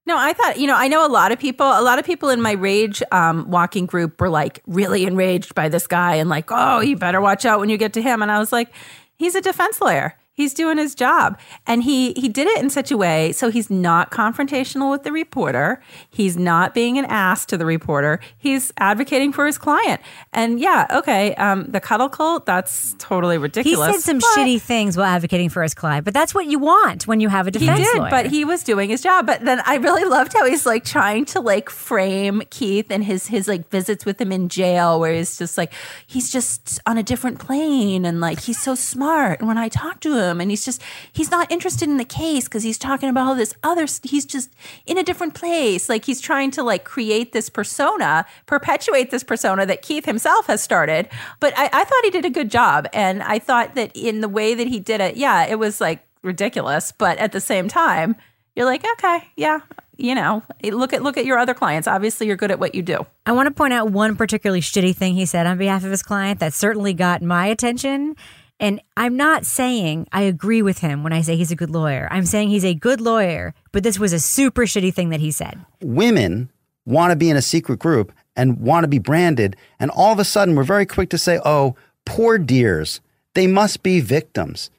No, 0.05 0.17
I 0.19 0.35
thought, 0.35 0.59
you 0.59 0.67
know, 0.67 0.77
I 0.77 0.89
know 0.89 1.07
a 1.07 1.09
lot 1.09 1.33
of 1.33 1.39
people, 1.39 1.67
a 1.67 1.81
lot 1.81 1.99
of 1.99 2.05
people 2.05 2.29
in 2.29 2.43
my 2.43 2.53
rage 2.53 3.03
um, 3.13 3.51
walking 3.51 3.87
group 3.87 4.21
were 4.21 4.29
like 4.31 4.61
really 4.67 5.05
enraged 5.05 5.55
by 5.55 5.71
this 5.71 5.87
guy 5.87 6.17
and 6.17 6.29
like, 6.29 6.47
oh, 6.51 6.81
you 6.81 6.97
better 6.97 7.21
watch 7.23 7.47
out 7.47 7.59
when 7.61 7.71
you 7.71 7.79
get 7.79 7.95
to 7.95 8.03
him. 8.03 8.21
And 8.23 8.31
I 8.31 8.39
was 8.39 8.53
like, 8.53 8.71
he's 9.17 9.35
a 9.35 9.41
defense 9.41 9.81
lawyer. 9.81 10.15
He's 10.39 10.55
doing 10.55 10.79
his 10.79 10.95
job. 10.95 11.37
And 11.67 11.83
he 11.83 12.13
he 12.13 12.29
did 12.29 12.47
it 12.47 12.63
in 12.63 12.71
such 12.71 12.93
a 12.93 12.97
way 12.97 13.33
so 13.33 13.51
he's 13.51 13.71
not 13.71 14.13
confrontational 14.13 14.89
with 14.89 15.03
the 15.03 15.11
reporter. 15.11 15.83
He's 16.09 16.37
not 16.37 16.75
being 16.75 16.97
an 16.97 17.07
ass 17.07 17.45
to 17.47 17.57
the 17.57 17.67
reporter. 17.67 18.21
He's 18.37 18.73
advocating 18.79 19.33
for 19.33 19.47
his 19.47 19.59
client. 19.59 20.01
And 20.33 20.61
yeah, 20.61 20.87
okay, 20.93 21.35
um, 21.35 21.65
the 21.65 21.81
cuddle 21.81 22.09
cult, 22.09 22.47
that's 22.47 22.95
totally 23.01 23.37
ridiculous. 23.37 23.97
He 23.97 24.01
said 24.01 24.21
some 24.21 24.21
shitty 24.21 24.63
things 24.63 24.97
while 24.97 25.07
advocating 25.07 25.49
for 25.49 25.61
his 25.61 25.75
client, 25.75 26.05
but 26.05 26.15
that's 26.15 26.33
what 26.37 26.47
you 26.47 26.61
want 26.61 27.09
when 27.09 27.19
you 27.19 27.29
have 27.29 27.49
a 27.49 27.51
he 27.51 27.59
defense 27.59 27.81
did, 27.81 27.99
lawyer. 27.99 28.11
but 28.11 28.27
he 28.27 28.45
was 28.45 28.63
doing 28.63 28.91
his 28.91 29.03
job. 29.03 29.27
But 29.27 29.45
then 29.45 29.61
I 29.67 29.75
really 29.79 30.05
loved 30.05 30.35
how 30.35 30.47
he's 30.47 30.65
like 30.65 30.85
trying 30.85 31.25
to 31.35 31.41
like 31.41 31.69
frame 31.69 32.45
Keith 32.51 32.93
and 32.93 33.03
his 33.03 33.27
his 33.27 33.49
like 33.49 33.69
visits 33.71 34.05
with 34.07 34.21
him 34.21 34.31
in 34.31 34.49
jail, 34.49 35.01
where 35.01 35.15
he's 35.15 35.37
just 35.37 35.59
like 35.59 35.73
he's 36.07 36.31
just 36.31 36.79
on 36.87 36.97
a 36.97 37.03
different 37.03 37.41
plane 37.41 38.05
and 38.05 38.21
like 38.21 38.39
he's 38.39 38.63
so 38.63 38.77
smart. 38.77 39.41
And 39.41 39.49
when 39.49 39.59
I 39.59 39.69
talk 39.69 39.99
to 40.07 40.17
him, 40.17 40.28
and 40.41 40.51
he's 40.51 40.65
just 40.65 40.83
he's 41.13 41.31
not 41.31 41.51
interested 41.51 41.89
in 41.89 41.97
the 41.97 42.05
case 42.05 42.45
because 42.45 42.63
he's 42.63 42.79
talking 42.79 43.09
about 43.09 43.27
all 43.27 43.35
this 43.35 43.55
other. 43.63 43.87
He's 44.03 44.25
just 44.25 44.55
in 44.87 44.99
a 44.99 45.03
different 45.03 45.35
place. 45.35 45.89
Like 45.89 46.05
he's 46.05 46.21
trying 46.21 46.51
to 46.53 46.63
like 46.63 46.85
create 46.85 47.33
this 47.33 47.49
persona, 47.49 48.27
perpetuate 48.47 49.11
this 49.11 49.25
persona 49.25 49.67
that 49.67 49.83
Keith 49.83 50.05
himself 50.05 50.47
has 50.47 50.63
started. 50.63 51.09
But 51.41 51.53
I, 51.57 51.71
I 51.73 51.85
thought 51.85 52.05
he 52.05 52.11
did 52.11 52.25
a 52.25 52.31
good 52.31 52.51
job, 52.51 52.87
and 52.93 53.23
I 53.23 53.39
thought 53.39 53.75
that 53.75 53.93
in 53.95 54.21
the 54.21 54.29
way 54.29 54.55
that 54.55 54.69
he 54.69 54.81
did 54.81 55.01
it, 55.01 55.17
yeah, 55.17 55.47
it 55.47 55.59
was 55.59 55.81
like 55.81 56.07
ridiculous. 56.23 56.93
But 56.93 57.19
at 57.19 57.33
the 57.33 57.41
same 57.41 57.69
time, 57.69 58.17
you're 58.55 58.67
like, 58.67 58.85
okay, 58.95 59.29
yeah, 59.37 59.61
you 59.99 60.15
know, 60.15 60.43
look 60.63 60.93
at 60.93 61.03
look 61.03 61.17
at 61.17 61.27
your 61.27 61.39
other 61.39 61.55
clients. 61.55 61.89
Obviously, 61.89 62.29
you're 62.29 62.37
good 62.37 62.53
at 62.53 62.61
what 62.61 62.75
you 62.75 62.83
do. 62.83 63.05
I 63.27 63.33
want 63.33 63.49
to 63.49 63.51
point 63.51 63.73
out 63.73 63.91
one 63.91 64.17
particularly 64.17 64.61
shitty 64.61 64.95
thing 64.95 65.15
he 65.15 65.27
said 65.27 65.47
on 65.47 65.59
behalf 65.59 65.85
of 65.85 65.91
his 65.91 66.03
client 66.03 66.41
that 66.41 66.55
certainly 66.55 66.95
got 66.95 67.21
my 67.21 67.47
attention. 67.47 68.15
And 68.61 68.81
I'm 68.97 69.17
not 69.17 69.47
saying 69.47 70.09
I 70.13 70.23
agree 70.23 70.63
with 70.63 70.79
him 70.79 71.05
when 71.05 71.13
I 71.13 71.21
say 71.21 71.37
he's 71.37 71.53
a 71.53 71.57
good 71.57 71.71
lawyer. 71.71 72.09
I'm 72.11 72.27
saying 72.27 72.49
he's 72.49 72.65
a 72.65 72.75
good 72.75 73.01
lawyer, 73.01 73.55
but 73.73 73.83
this 73.85 73.99
was 73.99 74.13
a 74.13 74.19
super 74.21 74.63
shitty 74.63 74.93
thing 74.93 75.11
that 75.11 75.21
he 75.21 75.31
said. 75.31 75.65
women 75.81 76.51
want 76.85 77.11
to 77.11 77.17
be 77.17 77.29
in 77.29 77.37
a 77.37 77.43
secret 77.43 77.79
group 77.79 78.13
and 78.35 78.61
want 78.61 78.85
to 78.85 78.89
be 78.89 78.99
branded. 78.99 79.57
And 79.79 79.91
all 79.91 80.13
of 80.13 80.19
a 80.19 80.25
sudden, 80.25 80.57
we're 80.57 80.65
very 80.65 80.87
quick 80.87 81.11
to 81.11 81.19
say, 81.19 81.39
oh, 81.45 81.77
poor 82.07 82.39
dears, 82.39 83.01
they 83.35 83.47
must 83.47 83.83
be 83.83 84.01
victims. 84.01 84.71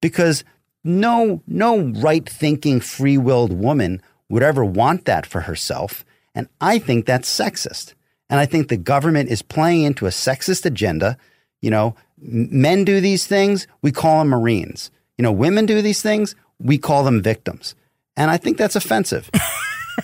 Because 0.00 0.44
no, 0.84 1.42
no 1.46 1.80
right 1.80 2.26
thinking, 2.28 2.80
free 2.80 3.18
willed 3.18 3.52
woman 3.52 4.00
would 4.28 4.42
ever 4.42 4.64
want 4.64 5.04
that 5.06 5.26
for 5.26 5.42
herself. 5.42 6.04
And 6.34 6.48
I 6.60 6.78
think 6.78 7.04
that's 7.04 7.28
sexist. 7.34 7.94
And 8.30 8.38
I 8.38 8.46
think 8.46 8.68
the 8.68 8.76
government 8.76 9.30
is 9.30 9.42
playing 9.42 9.82
into 9.82 10.06
a 10.06 10.10
sexist 10.10 10.64
agenda. 10.64 11.16
You 11.60 11.70
know, 11.70 11.96
men 12.18 12.84
do 12.84 13.00
these 13.00 13.26
things, 13.26 13.66
we 13.82 13.92
call 13.92 14.20
them 14.20 14.28
Marines. 14.28 14.90
You 15.18 15.22
know, 15.22 15.32
women 15.32 15.66
do 15.66 15.80
these 15.82 16.02
things, 16.02 16.34
we 16.58 16.78
call 16.78 17.04
them 17.04 17.22
victims. 17.22 17.74
And 18.16 18.30
I 18.30 18.36
think 18.36 18.56
that's 18.58 18.76
offensive. 18.76 19.30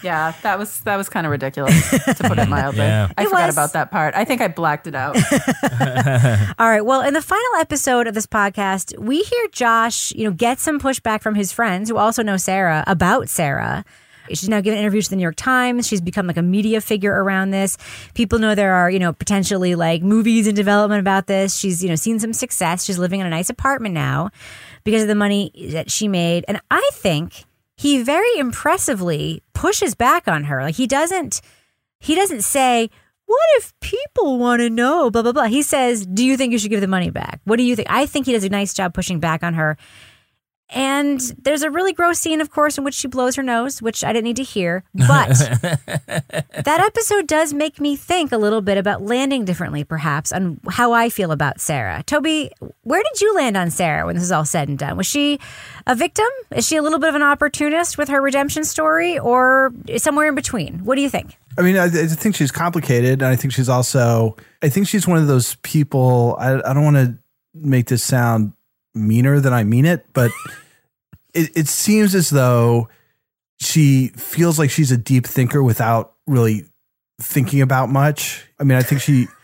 Yeah, 0.03 0.33
that 0.43 0.59
was 0.59 0.81
that 0.85 0.97
was 0.97 1.11
kind 1.11 1.27
of 1.27 1.31
ridiculous 1.31 1.91
to 1.91 2.15
put 2.27 2.39
it 2.39 2.49
mildly. 2.49 2.81
Yeah. 2.83 3.09
I 3.19 3.25
It 3.25 3.29
forgot 3.29 3.47
was. 3.49 3.55
about 3.55 3.73
that 3.75 3.91
part. 3.91 4.15
I 4.15 4.25
think 4.25 4.41
I 4.41 4.49
blacked 4.49 4.87
it 4.87 4.95
out. 4.95 5.15
All 6.59 6.67
right. 6.69 6.81
Well, 6.81 7.03
in 7.03 7.13
the 7.13 7.21
final 7.21 7.61
episode 7.61 8.07
of 8.07 8.15
this 8.15 8.27
podcast, 8.27 8.99
we 8.99 9.21
hear 9.21 9.49
Josh, 9.53 10.11
you 10.13 10.25
know, 10.25 10.31
get 10.33 10.59
some 10.61 10.81
pushback 10.81 11.21
from 11.21 11.35
his 11.35 11.53
friends 11.53 11.91
who 11.91 11.99
also 11.99 12.23
know 12.23 12.39
Sarah 12.39 12.83
about 12.87 13.29
Sarah. 13.29 13.85
She's 14.29 14.49
now 14.49 14.61
given 14.61 14.79
interviews 14.79 15.07
to 15.07 15.11
the 15.11 15.17
New 15.17 15.23
York 15.23 15.37
Times. 15.37 15.87
She's 15.87 16.01
become 16.01 16.27
like 16.27 16.37
a 16.37 16.43
media 16.43 16.81
figure 16.81 17.13
around 17.13 17.51
this. 17.51 17.77
People 18.15 18.39
know 18.39 18.55
there 18.55 18.75
are, 18.75 18.91
you 18.91 18.99
know, 18.99 19.13
potentially 19.13 19.75
like 19.75 20.03
movies 20.03 20.47
in 20.47 20.55
development 20.55 21.01
about 21.01 21.27
this. 21.27 21.57
She's, 21.57 21.83
you 21.83 21.89
know, 21.89 21.97
seen 21.97 22.19
some 22.19 22.33
success. 22.33 22.85
She's 22.85 22.99
living 22.99 23.21
in 23.21 23.27
a 23.27 23.31
nice 23.31 23.51
apartment 23.51 23.95
now 23.95 24.31
because 24.85 25.03
of 25.03 25.09
the 25.09 25.15
money 25.15 25.53
that 25.73 25.91
she 25.91 26.09
made. 26.09 26.45
And 26.49 26.61
I 26.71 26.89
think 26.95 27.45
he 27.77 28.03
very 28.03 28.39
impressively 28.39 29.43
pushes 29.55 29.95
back 29.95 30.29
on 30.29 30.45
her. 30.45 30.63
Like 30.63 30.77
he 30.77 30.87
doesn't 30.87 31.41
he 32.03 32.17
doesn't 32.17 32.43
say, 32.43 32.91
What 33.27 33.41
if 33.57 33.73
people 33.81 34.39
want 34.39 34.61
to 34.61 34.69
know? 34.69 35.11
Blah, 35.11 35.23
blah, 35.23 35.33
blah. 35.33 35.45
He 35.45 35.63
says, 35.63 36.05
Do 36.05 36.25
you 36.25 36.37
think 36.37 36.53
you 36.53 36.59
should 36.59 36.71
give 36.71 36.81
the 36.81 36.89
money 36.89 37.11
back? 37.11 37.41
What 37.45 37.57
do 37.57 37.63
you 37.63 37.77
think? 37.77 37.89
I 37.91 38.07
think 38.07 38.27
he 38.27 38.33
does 38.33 38.45
a 38.45 38.49
nice 38.49 38.75
job 38.75 38.93
pushing 38.93 39.21
back 39.21 39.43
on 39.43 39.55
her. 39.55 39.79
And 40.75 41.21
there's 41.43 41.63
a 41.63 41.71
really 41.71 41.93
gross 41.93 42.19
scene, 42.19 42.41
of 42.41 42.51
course, 42.51 42.79
in 42.79 42.85
which 42.85 42.95
she 42.95 43.07
blows 43.07 43.37
her 43.37 43.43
nose, 43.43 43.83
which 43.83 44.03
I 44.03 44.13
didn't 44.13 44.25
need 44.25 44.37
to 44.37 44.43
hear. 44.43 44.85
But 44.95 45.29
that 45.69 46.83
episode 46.85 47.27
does 47.27 47.53
make 47.53 47.79
me 47.79 47.95
think 47.95 48.33
a 48.33 48.39
little 48.39 48.63
bit 48.63 48.79
about 48.79 49.03
landing 49.03 49.45
differently, 49.45 49.85
perhaps, 49.85 50.33
on 50.33 50.61
how 50.71 50.93
I 50.93 51.11
feel 51.11 51.31
about 51.31 51.61
Sarah. 51.61 52.03
Toby, 52.05 52.51
where 52.83 53.03
did 53.03 53.21
you 53.21 53.35
land 53.35 53.57
on 53.57 53.71
Sarah 53.71 54.07
when 54.07 54.15
this 54.15 54.25
is 54.25 54.33
all 54.33 54.47
said 54.47 54.69
and 54.69 54.79
done? 54.79 54.97
Was 54.97 55.07
she 55.07 55.39
a 55.87 55.95
victim? 55.95 56.29
Is 56.57 56.67
she 56.67 56.77
a 56.77 56.83
little 56.83 56.99
bit 56.99 57.11
of 57.11 57.15
an 57.15 57.23
opportunist 57.23 57.99
with 57.99 58.09
her 58.09 58.23
redemption 58.23 58.65
story, 58.65 59.19
or 59.19 59.75
somewhere 59.99 60.29
in 60.29 60.35
between? 60.35 60.85
What 60.85 60.97
do 60.97 61.03
you 61.03 61.11
think? 61.11 61.37
I 61.59 61.63
mean, 61.63 61.77
I, 61.77 61.85
I 61.85 62.07
think 62.07 62.35
she's 62.35 62.51
complicated, 62.51 63.21
and 63.21 63.27
I 63.31 63.37
think 63.37 63.53
she's 63.53 63.69
also. 63.69 64.37
I 64.63 64.69
think 64.71 64.89
she's 64.89 65.07
one 65.07 65.19
of 65.19 65.27
those 65.27 65.57
people. 65.57 66.37
I, 66.39 66.55
I 66.55 66.73
don't 66.73 66.85
want 66.85 66.97
to 66.97 67.19
make 67.55 67.89
this 67.89 68.03
sound 68.03 68.53
meaner 68.95 69.41
than 69.41 69.53
I 69.53 69.65
mean 69.65 69.85
it, 69.85 70.07
but 70.13 70.31
it, 71.35 71.51
it 71.57 71.69
seems 71.69 72.15
as 72.15 72.31
though 72.31 72.89
she 73.61 74.09
feels 74.17 74.59
like 74.59 74.71
she's 74.71 74.91
a 74.91 74.97
deep 74.97 75.27
thinker 75.27 75.63
without 75.63 76.15
really 76.27 76.65
thinking 77.21 77.61
about 77.63 77.89
much. 77.89 78.45
I 78.59 78.65
mean, 78.65 78.79
I 78.79 78.83
think 78.83 79.01
she. 79.01 79.29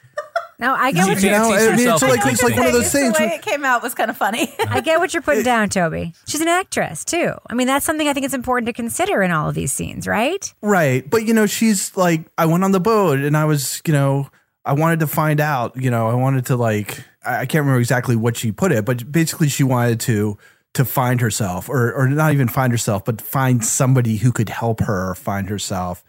No, 0.61 0.75
I 0.75 0.91
get 0.91 1.07
You 1.07 1.15
what 1.15 1.23
you're 1.23 1.31
know, 1.31 1.53
I 1.53 1.77
mean, 1.77 1.89
it's 1.89 2.03
like- 2.03 2.21
it's 2.33 2.43
like 2.43 2.57
one 2.57 2.67
of 2.67 2.73
those 2.73 2.91
things. 2.91 3.17
The 3.17 3.23
way 3.23 3.35
it 3.37 3.43
came 3.43 3.65
out 3.65 3.81
was 3.81 3.95
kind 3.95 4.11
of 4.11 4.17
funny. 4.17 4.53
I 4.69 4.81
get 4.81 4.99
what 4.99 5.15
you're 5.15 5.23
putting 5.23 5.45
down, 5.45 5.69
Toby. 5.69 6.15
She's 6.27 6.41
an 6.41 6.49
actress 6.49 7.05
too. 7.05 7.33
I 7.49 7.55
mean, 7.55 7.69
that's 7.69 7.87
something 7.87 8.09
I 8.09 8.13
think 8.13 8.27
it's 8.27 8.35
important 8.35 8.67
to 8.67 8.73
consider 8.73 9.23
in 9.23 9.31
all 9.31 9.49
of 9.49 9.55
these 9.55 9.71
scenes, 9.73 10.09
right? 10.09 10.53
Right. 10.61 11.09
But, 11.09 11.27
you 11.27 11.33
know, 11.33 11.47
she's 11.47 11.97
like, 11.97 12.29
I 12.37 12.47
went 12.47 12.65
on 12.65 12.73
the 12.73 12.81
boat 12.81 13.21
and 13.21 13.37
I 13.37 13.45
was, 13.45 13.81
you 13.87 13.93
know, 13.93 14.29
I 14.65 14.73
wanted 14.73 14.99
to 14.99 15.07
find 15.07 15.39
out, 15.39 15.81
you 15.81 15.93
know, 15.93 16.09
I 16.09 16.15
wanted 16.15 16.47
to 16.47 16.57
like, 16.57 17.05
I 17.25 17.43
I 17.43 17.47
can't 17.47 17.63
remember 17.63 17.79
exactly 17.79 18.17
what 18.17 18.37
she 18.37 18.51
put 18.51 18.73
it, 18.73 18.85
but 18.85 19.13
basically 19.13 19.49
she 19.49 19.63
wanted 19.63 20.01
to, 20.01 20.39
to 20.79 20.85
find 20.85 21.21
herself 21.21 21.69
or, 21.69 21.93
or 21.93 22.09
not 22.09 22.33
even 22.33 22.47
find 22.47 22.73
herself, 22.73 23.05
but 23.05 23.21
find 23.21 23.65
somebody 23.65 24.19
who 24.19 24.31
could 24.31 24.49
help 24.49 24.79
her 24.79 25.13
find 25.17 25.49
herself. 25.49 26.05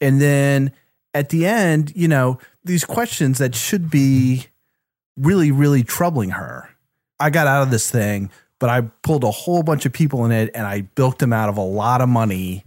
And 0.00 0.18
then 0.18 0.72
at 1.12 1.28
the 1.28 1.44
end, 1.44 1.92
you 1.94 2.08
know, 2.08 2.38
these 2.64 2.86
questions 2.86 3.36
that 3.36 3.54
should 3.54 3.90
be 3.90 4.46
really, 5.18 5.50
really 5.50 5.82
troubling 5.82 6.30
her. 6.30 6.70
I 7.20 7.28
got 7.28 7.46
out 7.46 7.64
of 7.64 7.70
this 7.70 7.90
thing, 7.90 8.30
but 8.58 8.70
I 8.70 8.80
pulled 9.02 9.24
a 9.24 9.30
whole 9.30 9.62
bunch 9.62 9.84
of 9.84 9.92
people 9.92 10.24
in 10.24 10.32
it 10.32 10.50
and 10.54 10.66
I 10.66 10.80
bilked 10.94 11.18
them 11.18 11.34
out 11.34 11.50
of 11.50 11.58
a 11.58 11.62
lot 11.62 12.00
of 12.00 12.08
money. 12.08 12.64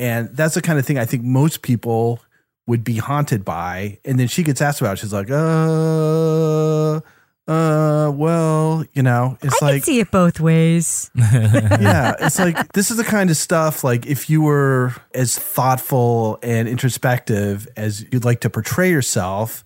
And 0.00 0.30
that's 0.36 0.54
the 0.54 0.62
kind 0.62 0.80
of 0.80 0.84
thing 0.84 0.98
I 0.98 1.04
think 1.04 1.22
most 1.22 1.62
people 1.62 2.20
would 2.66 2.82
be 2.82 2.96
haunted 2.96 3.44
by. 3.44 4.00
And 4.04 4.18
then 4.18 4.26
she 4.26 4.42
gets 4.42 4.60
asked 4.60 4.80
about 4.80 4.94
it. 4.94 4.96
She's 4.98 5.12
like, 5.12 5.30
uh, 5.30 7.00
uh, 7.48 8.12
well, 8.14 8.84
you 8.92 9.02
know, 9.02 9.38
it's 9.40 9.62
I 9.62 9.66
like, 9.66 9.74
can 9.76 9.82
see 9.82 10.00
it 10.00 10.10
both 10.10 10.38
ways. 10.38 11.10
yeah, 11.16 12.14
it's 12.20 12.38
like 12.38 12.72
this 12.74 12.90
is 12.90 12.98
the 12.98 13.04
kind 13.04 13.30
of 13.30 13.38
stuff 13.38 13.82
like 13.82 14.04
if 14.04 14.28
you 14.28 14.42
were 14.42 14.94
as 15.14 15.38
thoughtful 15.38 16.38
and 16.42 16.68
introspective 16.68 17.66
as 17.74 18.04
you'd 18.12 18.26
like 18.26 18.40
to 18.40 18.50
portray 18.50 18.90
yourself, 18.90 19.64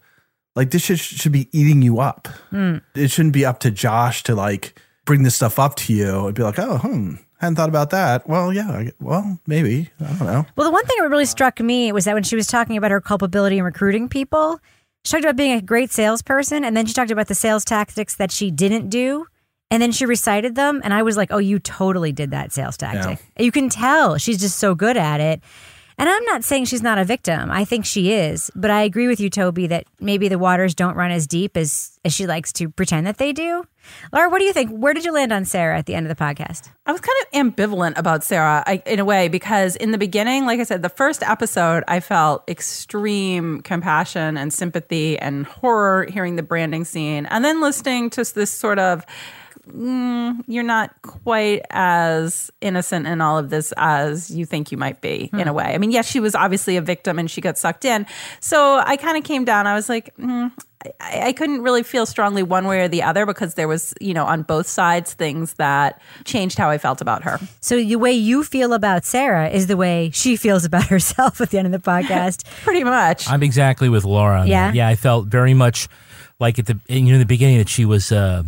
like 0.54 0.70
this 0.70 0.82
should, 0.82 1.00
should 1.00 1.32
be 1.32 1.48
eating 1.50 1.82
you 1.82 1.98
up. 1.98 2.28
Hmm. 2.50 2.78
It 2.94 3.10
shouldn't 3.10 3.34
be 3.34 3.44
up 3.44 3.58
to 3.60 3.70
Josh 3.72 4.22
to 4.24 4.36
like 4.36 4.80
bring 5.04 5.24
this 5.24 5.34
stuff 5.34 5.58
up 5.58 5.74
to 5.76 5.92
you 5.92 6.26
and 6.26 6.34
be 6.36 6.44
like, 6.44 6.60
oh, 6.60 6.78
hmm, 6.78 7.14
hadn't 7.38 7.56
thought 7.56 7.68
about 7.68 7.90
that. 7.90 8.28
Well, 8.28 8.52
yeah, 8.52 8.90
well, 9.00 9.40
maybe 9.48 9.90
I 10.00 10.04
don't 10.04 10.26
know. 10.26 10.46
Well, 10.54 10.68
the 10.68 10.72
one 10.72 10.86
thing 10.86 10.98
that 11.00 11.10
really 11.10 11.26
struck 11.26 11.58
me 11.58 11.90
was 11.90 12.04
that 12.04 12.14
when 12.14 12.22
she 12.22 12.36
was 12.36 12.46
talking 12.46 12.76
about 12.76 12.92
her 12.92 13.00
culpability 13.00 13.58
in 13.58 13.64
recruiting 13.64 14.08
people, 14.08 14.60
she 15.04 15.12
talked 15.12 15.24
about 15.24 15.36
being 15.36 15.52
a 15.52 15.62
great 15.62 15.90
salesperson, 15.90 16.64
and 16.64 16.76
then 16.76 16.86
she 16.86 16.92
talked 16.92 17.10
about 17.10 17.28
the 17.28 17.34
sales 17.34 17.64
tactics 17.64 18.14
that 18.16 18.30
she 18.30 18.50
didn't 18.50 18.88
do. 18.88 19.26
And 19.70 19.80
then 19.80 19.90
she 19.90 20.04
recited 20.04 20.54
them, 20.54 20.82
and 20.84 20.92
I 20.92 21.02
was 21.02 21.16
like, 21.16 21.32
oh, 21.32 21.38
you 21.38 21.58
totally 21.58 22.12
did 22.12 22.30
that 22.32 22.52
sales 22.52 22.76
tactic. 22.76 23.18
You 23.38 23.50
can 23.50 23.70
tell 23.70 24.18
she's 24.18 24.38
just 24.38 24.58
so 24.58 24.74
good 24.74 24.98
at 24.98 25.18
it. 25.18 25.40
And 25.96 26.10
I'm 26.10 26.24
not 26.24 26.44
saying 26.44 26.66
she's 26.66 26.82
not 26.82 26.98
a 26.98 27.04
victim. 27.04 27.50
I 27.50 27.64
think 27.64 27.86
she 27.86 28.12
is. 28.12 28.50
But 28.54 28.70
I 28.70 28.82
agree 28.82 29.08
with 29.08 29.18
you, 29.18 29.30
Toby, 29.30 29.66
that 29.68 29.86
maybe 29.98 30.28
the 30.28 30.38
waters 30.38 30.74
don't 30.74 30.94
run 30.94 31.10
as 31.10 31.26
deep 31.26 31.56
as, 31.56 31.98
as 32.04 32.12
she 32.12 32.26
likes 32.26 32.52
to 32.54 32.68
pretend 32.68 33.06
that 33.06 33.16
they 33.16 33.32
do. 33.32 33.64
Laura, 34.12 34.28
what 34.28 34.38
do 34.38 34.44
you 34.44 34.52
think? 34.52 34.70
Where 34.70 34.94
did 34.94 35.04
you 35.04 35.12
land 35.12 35.32
on 35.32 35.44
Sarah 35.44 35.78
at 35.78 35.86
the 35.86 35.94
end 35.94 36.06
of 36.06 36.16
the 36.16 36.22
podcast? 36.22 36.70
I 36.86 36.92
was 36.92 37.00
kind 37.00 37.16
of 37.22 37.54
ambivalent 37.54 37.96
about 37.96 38.24
Sarah 38.24 38.62
I, 38.66 38.82
in 38.86 38.98
a 38.98 39.04
way 39.04 39.28
because 39.28 39.76
in 39.76 39.90
the 39.90 39.98
beginning, 39.98 40.46
like 40.46 40.60
I 40.60 40.64
said, 40.64 40.82
the 40.82 40.88
first 40.88 41.22
episode, 41.22 41.84
I 41.88 42.00
felt 42.00 42.48
extreme 42.48 43.60
compassion 43.62 44.36
and 44.36 44.52
sympathy 44.52 45.18
and 45.18 45.46
horror 45.46 46.06
hearing 46.06 46.36
the 46.36 46.42
branding 46.42 46.84
scene, 46.84 47.26
and 47.26 47.44
then 47.44 47.60
listening 47.60 48.10
to 48.10 48.24
this 48.34 48.50
sort 48.50 48.78
of. 48.78 49.04
Mm, 49.68 50.42
you're 50.48 50.64
not 50.64 50.90
quite 51.02 51.62
as 51.70 52.50
innocent 52.60 53.06
in 53.06 53.20
all 53.20 53.38
of 53.38 53.48
this 53.48 53.72
as 53.76 54.28
you 54.28 54.44
think 54.44 54.72
you 54.72 54.76
might 54.76 55.00
be 55.00 55.30
in 55.32 55.46
a 55.46 55.52
way. 55.52 55.66
I 55.66 55.78
mean, 55.78 55.92
yes, 55.92 56.10
she 56.10 56.18
was 56.18 56.34
obviously 56.34 56.76
a 56.76 56.82
victim 56.82 57.16
and 57.16 57.30
she 57.30 57.40
got 57.40 57.56
sucked 57.56 57.84
in. 57.84 58.04
So 58.40 58.82
I 58.84 58.96
kind 58.96 59.16
of 59.16 59.22
came 59.22 59.44
down. 59.44 59.68
I 59.68 59.74
was 59.74 59.88
like, 59.88 60.16
mm, 60.16 60.50
I, 61.00 61.22
I 61.28 61.32
couldn't 61.32 61.62
really 61.62 61.82
feel 61.82 62.06
strongly 62.06 62.42
one 62.42 62.66
way 62.66 62.80
or 62.80 62.88
the 62.88 63.02
other 63.02 63.26
because 63.26 63.54
there 63.54 63.68
was, 63.68 63.94
you 64.00 64.14
know, 64.14 64.24
on 64.24 64.42
both 64.42 64.66
sides 64.66 65.12
things 65.14 65.54
that 65.54 66.00
changed 66.24 66.58
how 66.58 66.70
I 66.70 66.78
felt 66.78 67.00
about 67.00 67.22
her. 67.24 67.38
So 67.60 67.76
the 67.76 67.96
way 67.96 68.12
you 68.12 68.42
feel 68.44 68.72
about 68.72 69.04
Sarah 69.04 69.48
is 69.48 69.66
the 69.66 69.76
way 69.76 70.10
she 70.12 70.36
feels 70.36 70.64
about 70.64 70.86
herself 70.88 71.40
at 71.40 71.50
the 71.50 71.58
end 71.58 71.72
of 71.72 71.72
the 71.72 71.90
podcast. 71.90 72.44
Pretty 72.64 72.84
much. 72.84 73.28
I'm 73.28 73.42
exactly 73.42 73.88
with 73.88 74.04
Laura. 74.04 74.40
on 74.40 74.46
Yeah? 74.46 74.68
that. 74.68 74.74
yeah. 74.74 74.88
I 74.88 74.94
felt 74.96 75.26
very 75.28 75.54
much 75.54 75.88
like 76.40 76.58
at 76.58 76.66
the 76.66 76.78
you 76.88 77.02
know 77.02 77.12
in 77.14 77.18
the 77.20 77.26
beginning 77.26 77.58
that 77.58 77.68
she 77.68 77.84
was 77.84 78.10
uh, 78.10 78.42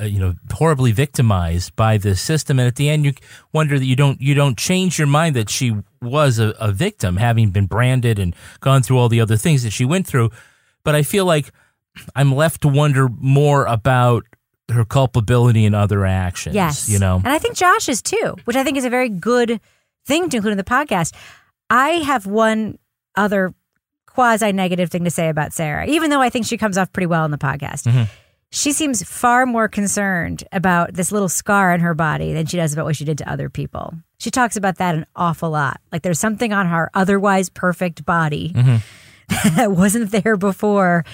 you 0.00 0.18
know 0.18 0.34
horribly 0.52 0.90
victimized 0.90 1.76
by 1.76 1.96
the 1.98 2.16
system, 2.16 2.58
and 2.58 2.66
at 2.66 2.74
the 2.74 2.88
end 2.88 3.04
you 3.04 3.12
wonder 3.52 3.78
that 3.78 3.84
you 3.84 3.94
don't 3.94 4.20
you 4.20 4.34
don't 4.34 4.58
change 4.58 4.98
your 4.98 5.06
mind 5.06 5.36
that 5.36 5.48
she 5.48 5.76
was 6.02 6.40
a, 6.40 6.48
a 6.58 6.72
victim, 6.72 7.16
having 7.16 7.50
been 7.50 7.66
branded 7.66 8.18
and 8.18 8.34
gone 8.60 8.82
through 8.82 8.98
all 8.98 9.08
the 9.08 9.20
other 9.20 9.36
things 9.36 9.62
that 9.62 9.70
she 9.70 9.84
went 9.84 10.04
through. 10.06 10.30
But 10.82 10.96
I 10.96 11.02
feel 11.02 11.24
like 11.26 11.52
I'm 12.14 12.34
left 12.34 12.62
to 12.62 12.68
wonder 12.68 13.08
more 13.08 13.66
about 13.66 14.24
her 14.70 14.84
culpability 14.84 15.64
in 15.64 15.74
other 15.74 16.04
actions. 16.04 16.54
Yes. 16.54 16.88
you 16.88 16.98
know. 16.98 17.16
And 17.16 17.28
I 17.28 17.38
think 17.38 17.56
Josh 17.56 17.88
is 17.88 18.02
too, 18.02 18.36
which 18.44 18.56
I 18.56 18.64
think 18.64 18.76
is 18.76 18.84
a 18.84 18.90
very 18.90 19.08
good 19.08 19.60
thing 20.06 20.28
to 20.30 20.36
include 20.36 20.52
in 20.52 20.58
the 20.58 20.64
podcast. 20.64 21.14
I 21.70 21.90
have 21.90 22.26
one 22.26 22.78
other 23.16 23.54
quasi 24.06 24.52
negative 24.52 24.90
thing 24.90 25.04
to 25.04 25.10
say 25.10 25.28
about 25.28 25.52
Sarah, 25.52 25.86
even 25.86 26.10
though 26.10 26.20
I 26.20 26.30
think 26.30 26.46
she 26.46 26.56
comes 26.56 26.76
off 26.76 26.92
pretty 26.92 27.06
well 27.06 27.24
in 27.24 27.30
the 27.30 27.38
podcast. 27.38 27.84
Mm-hmm. 27.84 28.04
She 28.50 28.72
seems 28.72 29.02
far 29.02 29.44
more 29.44 29.68
concerned 29.68 30.42
about 30.52 30.94
this 30.94 31.12
little 31.12 31.28
scar 31.28 31.72
on 31.72 31.80
her 31.80 31.94
body 31.94 32.32
than 32.32 32.46
she 32.46 32.56
does 32.56 32.72
about 32.72 32.86
what 32.86 32.96
she 32.96 33.04
did 33.04 33.18
to 33.18 33.30
other 33.30 33.50
people. 33.50 33.94
She 34.18 34.30
talks 34.30 34.56
about 34.56 34.78
that 34.78 34.94
an 34.94 35.06
awful 35.14 35.50
lot. 35.50 35.80
Like 35.92 36.02
there's 36.02 36.18
something 36.18 36.52
on 36.52 36.66
her 36.66 36.90
otherwise 36.94 37.50
perfect 37.50 38.06
body 38.06 38.52
mm-hmm. 38.54 39.54
that 39.56 39.72
wasn't 39.72 40.10
there 40.10 40.36
before. 40.36 41.04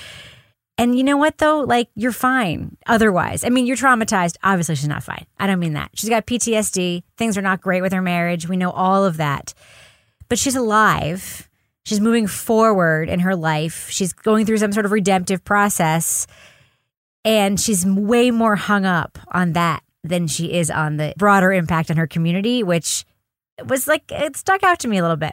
And 0.76 0.96
you 0.96 1.04
know 1.04 1.16
what 1.16 1.38
though? 1.38 1.60
Like 1.60 1.88
you're 1.94 2.12
fine 2.12 2.76
otherwise. 2.86 3.44
I 3.44 3.48
mean, 3.48 3.66
you're 3.66 3.76
traumatized. 3.76 4.36
Obviously, 4.42 4.74
she's 4.74 4.88
not 4.88 5.04
fine. 5.04 5.26
I 5.38 5.46
don't 5.46 5.60
mean 5.60 5.74
that. 5.74 5.90
She's 5.94 6.10
got 6.10 6.26
PTSD. 6.26 7.02
Things 7.16 7.38
are 7.38 7.42
not 7.42 7.60
great 7.60 7.82
with 7.82 7.92
her 7.92 8.02
marriage. 8.02 8.48
We 8.48 8.56
know 8.56 8.70
all 8.70 9.04
of 9.04 9.16
that. 9.18 9.54
But 10.28 10.38
she's 10.38 10.56
alive. 10.56 11.48
She's 11.84 12.00
moving 12.00 12.26
forward 12.26 13.08
in 13.08 13.20
her 13.20 13.36
life. 13.36 13.88
She's 13.90 14.12
going 14.12 14.46
through 14.46 14.58
some 14.58 14.72
sort 14.72 14.86
of 14.86 14.92
redemptive 14.92 15.44
process. 15.44 16.26
And 17.24 17.60
she's 17.60 17.86
way 17.86 18.30
more 18.30 18.56
hung 18.56 18.84
up 18.84 19.18
on 19.32 19.52
that 19.52 19.82
than 20.02 20.26
she 20.26 20.52
is 20.52 20.70
on 20.70 20.96
the 20.96 21.14
broader 21.16 21.52
impact 21.52 21.90
on 21.90 21.96
her 21.96 22.06
community, 22.06 22.62
which 22.62 23.04
was 23.66 23.86
like, 23.86 24.04
it 24.10 24.36
stuck 24.36 24.62
out 24.62 24.78
to 24.80 24.88
me 24.88 24.98
a 24.98 25.02
little 25.02 25.16
bit. 25.16 25.32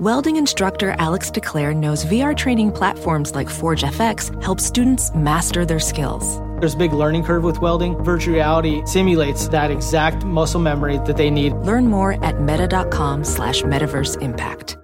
Welding 0.00 0.36
instructor 0.36 0.94
Alex 0.98 1.30
DeClaire 1.30 1.76
knows 1.76 2.04
VR 2.06 2.34
training 2.36 2.72
platforms 2.72 3.34
like 3.34 3.48
ForgeFX 3.48 4.42
help 4.42 4.58
students 4.58 5.14
master 5.14 5.64
their 5.66 5.78
skills. 5.78 6.38
There's 6.60 6.74
a 6.74 6.78
big 6.78 6.92
learning 6.92 7.24
curve 7.24 7.44
with 7.44 7.60
welding. 7.60 8.02
Virtual 8.02 8.34
reality 8.34 8.82
simulates 8.86 9.48
that 9.48 9.70
exact 9.70 10.24
muscle 10.24 10.60
memory 10.60 10.96
that 11.06 11.16
they 11.18 11.28
need. 11.30 11.52
Learn 11.54 11.88
more 11.88 12.22
at 12.24 12.40
meta.com 12.40 13.22
slash 13.24 13.62
metaverse 13.62 14.20
impact. 14.22 14.78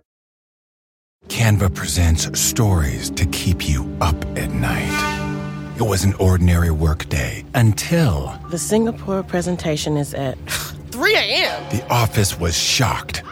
Canva 1.29 1.75
presents 1.75 2.39
stories 2.39 3.11
to 3.11 3.25
keep 3.27 3.67
you 3.69 3.91
up 4.01 4.17
at 4.37 4.51
night. 4.51 5.75
It 5.79 5.83
was 5.87 6.05
an 6.05 6.15
ordinary 6.15 6.71
workday 6.71 7.45
until 7.55 8.39
The 8.51 8.59
Singapore 8.59 9.23
presentation 9.23 9.97
is 9.97 10.13
at 10.15 10.37
3 10.91 11.15
a.m. 11.15 11.71
the 11.71 11.87
office 11.91 12.39
was 12.39 12.57
shocked. 12.59 13.23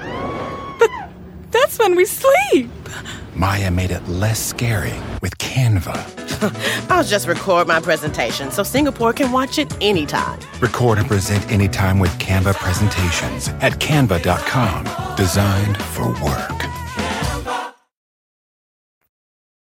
That's 1.60 1.78
when 1.78 1.96
we 1.96 2.04
sleep. 2.04 2.70
Maya 3.34 3.70
made 3.70 3.90
it 3.90 4.06
less 4.08 4.38
scary 4.44 4.92
with 5.22 5.38
Canva. 5.38 5.96
I'll 6.90 7.02
just 7.02 7.26
record 7.26 7.66
my 7.66 7.80
presentation 7.80 8.50
so 8.50 8.62
Singapore 8.62 9.14
can 9.14 9.32
watch 9.32 9.58
it 9.58 9.74
anytime. 9.82 10.38
Record 10.60 10.98
and 10.98 11.08
present 11.08 11.50
anytime 11.50 11.98
with 11.98 12.12
Canva 12.18 12.54
presentations 12.56 13.48
at 13.60 13.72
canva.com. 13.80 15.16
Designed 15.16 15.76
for 15.78 16.08
work. 16.22 16.66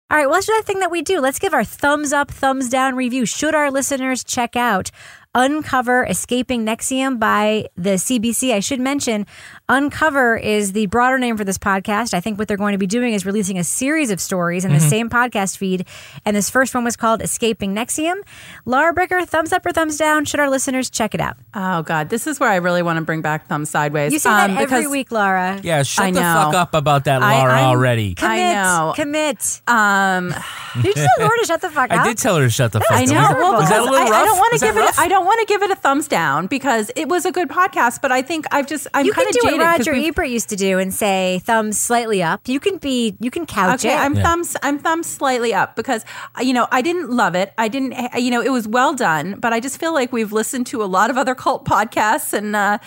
All 0.09 0.17
right, 0.17 0.25
well, 0.25 0.35
let's 0.35 0.47
that 0.47 0.63
thing 0.65 0.79
that 0.79 0.89
we 0.89 1.01
do. 1.01 1.19
Let's 1.19 1.37
give 1.37 1.53
our 1.53 1.65
thumbs 1.65 2.13
up, 2.13 2.31
thumbs 2.31 2.69
down 2.69 2.95
review. 2.95 3.25
Should 3.25 3.53
our 3.53 3.69
listeners 3.69 4.23
check 4.23 4.55
out 4.55 4.89
Uncover 5.35 6.05
Escaping 6.05 6.65
NXIVM 6.65 7.19
by 7.19 7.67
the 7.75 7.95
CBC? 7.95 8.53
I 8.53 8.61
should 8.61 8.79
mention 8.79 9.27
Uncover 9.69 10.37
is 10.37 10.71
the 10.71 10.85
broader 10.85 11.19
name 11.19 11.35
for 11.35 11.43
this 11.43 11.57
podcast. 11.57 12.13
I 12.13 12.21
think 12.21 12.39
what 12.39 12.47
they're 12.47 12.55
going 12.55 12.71
to 12.71 12.77
be 12.77 12.87
doing 12.87 13.13
is 13.13 13.25
releasing 13.25 13.59
a 13.59 13.65
series 13.65 14.11
of 14.11 14.21
stories 14.21 14.63
in 14.63 14.71
the 14.71 14.77
Mhm. 14.79 14.89
same 14.89 15.09
podcast 15.09 15.57
feed. 15.57 15.85
And 16.23 16.37
this 16.37 16.49
first 16.49 16.73
one 16.73 16.85
was 16.85 16.95
called 16.95 17.21
Escaping 17.21 17.75
NXIVM. 17.75 18.15
Laura 18.63 18.93
Bricker, 18.95 19.27
thumbs 19.27 19.51
up 19.51 19.65
or 19.65 19.73
thumbs 19.73 19.97
down? 19.97 20.23
Should 20.23 20.39
our 20.39 20.49
listeners 20.49 20.89
check 20.89 21.13
it 21.13 21.19
out? 21.19 21.35
Oh 21.53 21.81
God, 21.81 22.07
this 22.07 22.27
is 22.27 22.39
where 22.39 22.49
I 22.49 22.55
really 22.55 22.81
want 22.81 22.95
to 22.95 23.01
bring 23.03 23.19
back 23.21 23.47
thumb 23.47 23.65
sideways. 23.65 24.13
You 24.13 24.19
say 24.19 24.29
um, 24.29 24.35
that 24.37 24.49
every 24.51 24.65
because- 24.77 24.87
week, 24.87 25.11
Laura. 25.11 25.59
Yeah, 25.61 25.83
shut 25.83 26.05
I 26.05 26.11
the 26.11 26.21
know. 26.21 26.33
fuck 26.45 26.53
up 26.53 26.73
about 26.73 27.03
that, 27.03 27.19
Laura, 27.19 27.53
I'm- 27.53 27.65
already. 27.65 28.15
Commit. 28.15 28.31
I 28.39 28.53
know. 28.53 28.93
Commit. 28.95 29.61
Um, 29.67 30.33
Did 30.81 30.85
you 30.85 30.93
tell 30.93 31.07
Laura 31.19 31.37
to 31.41 31.45
shut 31.45 31.59
the 31.59 31.69
fuck 31.69 31.91
up? 31.91 31.99
I 31.99 32.03
did 32.07 32.17
tell 32.17 32.37
her 32.37 32.43
to 32.43 32.49
shut 32.49 32.71
the 32.71 32.79
fuck 32.79 32.91
up. 32.91 32.97
I 32.99 33.03
know. 33.03 33.15
Was 33.21 33.33
Well, 33.33 33.53
was 33.59 33.69
that 33.69 33.79
a 33.79 33.81
because 33.83 33.91
little 33.91 34.13
I, 34.13 34.21
I 34.21 34.25
don't 34.25 34.37
want 34.37 34.53
to 34.53 34.59
that 34.61 34.65
give 34.65 34.77
it. 34.77 34.79
rough? 34.79 34.99
I 34.99 35.07
don't 35.09 35.25
want 35.25 35.39
to 35.41 35.45
give 35.45 35.61
it 35.61 35.71
a 35.71 35.75
thumbs 35.75 36.07
down 36.07 36.47
because 36.47 36.89
it 36.95 37.09
was 37.09 37.25
a 37.25 37.33
good 37.33 37.49
podcast. 37.49 37.99
But 38.01 38.13
I 38.13 38.21
think 38.21 38.45
I've 38.53 38.65
just 38.67 38.87
I'm 38.93 39.05
kind 39.11 39.27
of 39.27 39.33
do 39.33 39.39
jaded 39.43 39.56
what 39.59 39.77
'cause 39.77 39.87
Roger 39.87 39.93
we've- 39.93 40.07
Ebert 40.07 40.29
used 40.29 40.49
to 40.49 40.55
do 40.55 40.79
and 40.79 40.93
say 40.93 41.41
thumbs 41.45 41.77
slightly 41.79 42.21
up. 42.23 42.47
You 42.47 42.59
can 42.59 42.77
be, 42.77 43.15
you 43.19 43.29
can 43.31 43.45
couch 43.45 43.85
Okay, 43.85 43.93
it. 43.93 43.97
I'm 43.99 44.15
thumbs. 44.15 44.55
I'm 44.63 44.79
thumbs 44.79 45.07
slightly 45.07 45.53
up 45.53 45.75
because 45.75 46.05
you 46.41 46.53
know 46.53 46.67
I 46.71 46.81
didn't 46.81 47.09
love 47.11 47.35
it. 47.35 47.53
I 47.57 47.67
didn't. 47.67 47.93
You 48.17 48.31
know 48.31 48.41
it 48.41 48.51
was 48.51 48.67
well 48.67 48.93
done, 48.93 49.35
but 49.39 49.53
I 49.53 49.59
just 49.59 49.79
feel 49.79 49.93
like 49.93 50.11
we've 50.13 50.31
listened 50.33 50.67
to 50.67 50.83
a 50.83 50.85
lot 50.85 51.09
of 51.09 51.17
other 51.17 51.35
cult 51.35 51.65
podcasts, 51.65 52.33
and 52.33 52.55
uh, 52.55 52.77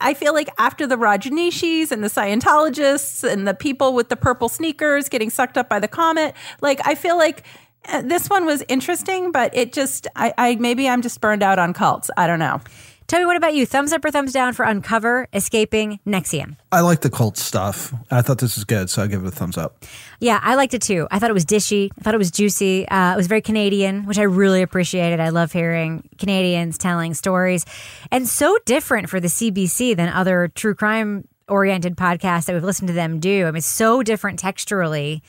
I 0.00 0.14
feel 0.14 0.32
like 0.32 0.48
after 0.58 0.86
the 0.86 0.96
Rajneeshis 0.96 1.90
and 1.90 2.04
the 2.04 2.08
Scientologists 2.08 3.28
and 3.28 3.46
the 3.48 3.54
people 3.54 3.94
with 3.94 4.08
the 4.08 4.16
purple 4.16 4.48
sneakers 4.48 5.08
getting 5.08 5.30
sucked 5.30 5.58
up 5.58 5.68
by 5.68 5.78
the 5.80 5.88
comet, 5.88 6.34
like 6.60 6.80
I 6.86 6.94
feel 6.94 7.16
like. 7.16 7.42
uh, 7.88 8.02
This 8.02 8.28
one 8.28 8.44
was 8.44 8.62
interesting, 8.68 9.32
but 9.32 9.56
it 9.56 9.72
just, 9.72 10.08
I, 10.16 10.34
I 10.36 10.56
maybe 10.56 10.88
I'm 10.88 11.00
just 11.00 11.20
burned 11.20 11.42
out 11.42 11.58
on 11.58 11.72
cults. 11.72 12.10
I 12.16 12.26
don't 12.26 12.38
know. 12.40 12.60
Tell 13.08 13.20
me, 13.20 13.24
what 13.24 13.38
about 13.38 13.54
you? 13.54 13.64
Thumbs 13.64 13.94
up 13.94 14.04
or 14.04 14.10
thumbs 14.10 14.34
down 14.34 14.52
for 14.52 14.66
Uncover 14.66 15.28
Escaping 15.32 15.98
NXIVM? 16.06 16.56
I 16.70 16.82
like 16.82 17.00
the 17.00 17.08
cult 17.08 17.38
stuff. 17.38 17.94
I 18.10 18.20
thought 18.20 18.36
this 18.36 18.54
was 18.54 18.64
good, 18.64 18.90
so 18.90 19.02
I 19.02 19.06
give 19.06 19.24
it 19.24 19.28
a 19.28 19.30
thumbs 19.30 19.56
up. 19.56 19.82
Yeah, 20.20 20.38
I 20.42 20.56
liked 20.56 20.74
it 20.74 20.82
too. 20.82 21.08
I 21.10 21.18
thought 21.18 21.30
it 21.30 21.32
was 21.32 21.46
dishy. 21.46 21.90
I 21.98 22.02
thought 22.02 22.12
it 22.12 22.18
was 22.18 22.30
juicy. 22.30 22.86
Uh, 22.86 23.14
it 23.14 23.16
was 23.16 23.26
very 23.26 23.40
Canadian, 23.40 24.04
which 24.04 24.18
I 24.18 24.24
really 24.24 24.60
appreciated. 24.60 25.20
I 25.20 25.30
love 25.30 25.52
hearing 25.52 26.06
Canadians 26.18 26.76
telling 26.76 27.14
stories, 27.14 27.64
and 28.10 28.28
so 28.28 28.58
different 28.66 29.08
for 29.08 29.20
the 29.20 29.28
CBC 29.28 29.96
than 29.96 30.10
other 30.10 30.48
true 30.54 30.74
crime 30.74 31.26
oriented 31.48 31.96
podcasts 31.96 32.44
that 32.44 32.52
we've 32.52 32.62
listened 32.62 32.88
to 32.88 32.94
them 32.94 33.20
do. 33.20 33.46
I 33.46 33.52
mean, 33.52 33.62
so 33.62 34.02
different 34.02 34.38
texturally 34.38 35.22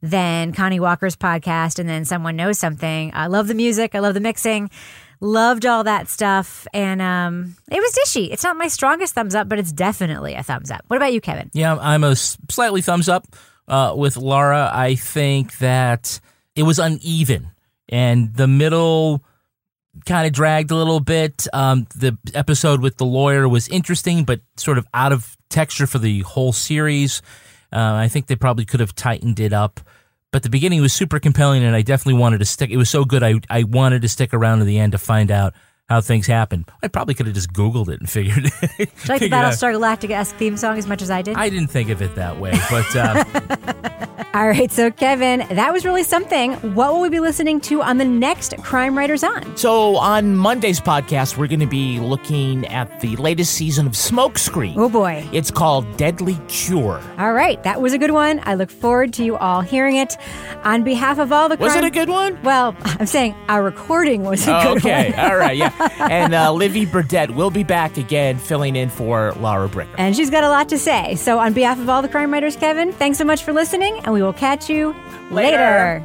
than 0.00 0.54
Connie 0.54 0.80
Walker's 0.80 1.16
podcast, 1.16 1.78
and 1.78 1.86
then 1.86 2.06
someone 2.06 2.36
knows 2.36 2.58
something. 2.58 3.10
I 3.14 3.26
love 3.26 3.46
the 3.46 3.54
music. 3.54 3.94
I 3.94 3.98
love 3.98 4.14
the 4.14 4.20
mixing. 4.20 4.70
Loved 5.20 5.64
all 5.64 5.84
that 5.84 6.08
stuff, 6.08 6.66
and 6.74 7.00
um, 7.00 7.56
it 7.70 7.78
was 7.78 7.94
dishy. 7.94 8.30
It's 8.30 8.42
not 8.42 8.56
my 8.56 8.68
strongest 8.68 9.14
thumbs 9.14 9.34
up, 9.34 9.48
but 9.48 9.58
it's 9.58 9.72
definitely 9.72 10.34
a 10.34 10.42
thumbs 10.42 10.70
up. 10.70 10.84
What 10.88 10.98
about 10.98 11.12
you, 11.12 11.20
Kevin? 11.20 11.50
Yeah, 11.54 11.76
I'm 11.76 12.04
a 12.04 12.14
slightly 12.16 12.82
thumbs 12.82 13.08
up 13.08 13.26
uh, 13.66 13.94
with 13.96 14.16
Laura. 14.18 14.70
I 14.72 14.94
think 14.94 15.56
that 15.58 16.20
it 16.54 16.64
was 16.64 16.78
uneven, 16.78 17.50
and 17.88 18.34
the 18.34 18.46
middle 18.46 19.24
kind 20.04 20.26
of 20.26 20.32
dragged 20.32 20.70
a 20.70 20.76
little 20.76 21.00
bit. 21.00 21.46
Um, 21.52 21.86
the 21.94 22.18
episode 22.34 22.82
with 22.82 22.98
the 22.98 23.06
lawyer 23.06 23.48
was 23.48 23.68
interesting, 23.68 24.24
but 24.24 24.40
sort 24.56 24.76
of 24.76 24.86
out 24.92 25.12
of 25.12 25.36
texture 25.48 25.86
for 25.86 25.98
the 25.98 26.20
whole 26.20 26.52
series. 26.52 27.22
Uh, 27.72 27.94
I 27.94 28.08
think 28.08 28.26
they 28.26 28.36
probably 28.36 28.64
could 28.64 28.80
have 28.80 28.94
tightened 28.94 29.40
it 29.40 29.52
up. 29.52 29.80
But 30.36 30.42
the 30.42 30.50
beginning 30.50 30.82
was 30.82 30.92
super 30.92 31.18
compelling, 31.18 31.64
and 31.64 31.74
I 31.74 31.80
definitely 31.80 32.20
wanted 32.20 32.40
to 32.40 32.44
stick. 32.44 32.68
It 32.68 32.76
was 32.76 32.90
so 32.90 33.06
good, 33.06 33.22
I 33.22 33.40
I 33.48 33.62
wanted 33.62 34.02
to 34.02 34.08
stick 34.10 34.34
around 34.34 34.58
to 34.58 34.66
the 34.66 34.78
end 34.78 34.92
to 34.92 34.98
find 34.98 35.30
out 35.30 35.54
how 35.88 36.00
things 36.00 36.26
happen. 36.26 36.66
I 36.82 36.88
probably 36.88 37.14
could 37.14 37.26
have 37.26 37.34
just 37.34 37.52
Googled 37.52 37.88
it 37.88 38.00
and 38.00 38.10
figured. 38.10 38.44
Did 38.44 38.52
you 38.60 38.66
like 38.78 38.78
the 38.78 38.86
figured 39.26 39.32
out- 39.32 39.52
Battlestar 39.52 39.72
Galactica 39.74 40.10
esque 40.12 40.36
theme 40.36 40.56
song 40.56 40.78
as 40.78 40.86
much 40.86 41.02
as 41.02 41.10
I 41.10 41.22
did? 41.22 41.36
I 41.36 41.48
didn't 41.48 41.68
think 41.68 41.90
of 41.90 42.02
it 42.02 42.14
that 42.16 42.38
way, 42.40 42.52
but 42.70 42.96
uh, 42.96 43.24
All 44.34 44.46
right, 44.48 44.70
so 44.70 44.90
Kevin, 44.90 45.46
that 45.50 45.72
was 45.72 45.86
really 45.86 46.02
something. 46.02 46.52
What 46.74 46.92
will 46.92 47.00
we 47.00 47.08
be 47.08 47.20
listening 47.20 47.58
to 47.62 47.80
on 47.80 47.96
the 47.96 48.04
next 48.04 48.54
Crime 48.58 48.98
Writers 48.98 49.24
On? 49.24 49.56
So 49.56 49.96
on 49.96 50.36
Monday's 50.36 50.78
podcast, 50.78 51.38
we're 51.38 51.46
going 51.46 51.60
to 51.60 51.66
be 51.66 52.00
looking 52.00 52.66
at 52.66 53.00
the 53.00 53.16
latest 53.16 53.54
season 53.54 53.86
of 53.86 53.92
Smokescreen. 53.94 54.74
Oh 54.76 54.90
boy. 54.90 55.26
It's 55.32 55.50
called 55.50 55.96
Deadly 55.96 56.38
Cure. 56.48 57.00
All 57.16 57.32
right, 57.32 57.62
that 57.62 57.80
was 57.80 57.94
a 57.94 57.98
good 57.98 58.10
one. 58.10 58.42
I 58.44 58.56
look 58.56 58.70
forward 58.70 59.14
to 59.14 59.24
you 59.24 59.38
all 59.38 59.62
hearing 59.62 59.96
it. 59.96 60.18
On 60.64 60.82
behalf 60.84 61.18
of 61.18 61.32
all 61.32 61.48
the 61.48 61.56
Was 61.56 61.72
crime- 61.72 61.84
it 61.84 61.86
a 61.86 61.90
good 61.90 62.10
one? 62.10 62.38
Well, 62.42 62.76
I'm 62.84 63.06
saying 63.06 63.34
our 63.48 63.62
recording 63.62 64.22
was 64.24 64.46
a 64.46 64.54
Oh, 64.58 64.62
good 64.74 64.78
okay, 64.84 65.12
one. 65.12 65.20
all 65.30 65.36
right, 65.38 65.56
yeah. 65.56 65.72
And 65.98 66.34
uh, 66.34 66.52
Livy 66.52 66.86
Burdett 66.86 67.32
will 67.32 67.50
be 67.50 67.64
back 67.64 67.96
again, 67.96 68.38
filling 68.38 68.76
in 68.76 68.88
for 68.90 69.32
Laura 69.34 69.68
Bricker. 69.68 69.94
And 69.98 70.14
she's 70.16 70.30
got 70.30 70.44
a 70.44 70.48
lot 70.48 70.68
to 70.70 70.78
say. 70.78 71.16
So, 71.16 71.38
on 71.38 71.52
behalf 71.52 71.78
of 71.78 71.88
all 71.88 72.02
the 72.02 72.08
crime 72.08 72.32
writers, 72.32 72.56
Kevin, 72.56 72.92
thanks 72.92 73.18
so 73.18 73.24
much 73.24 73.42
for 73.42 73.52
listening, 73.52 73.98
and 74.04 74.12
we 74.12 74.22
will 74.22 74.32
catch 74.32 74.70
you 74.70 74.94
later. 75.30 76.04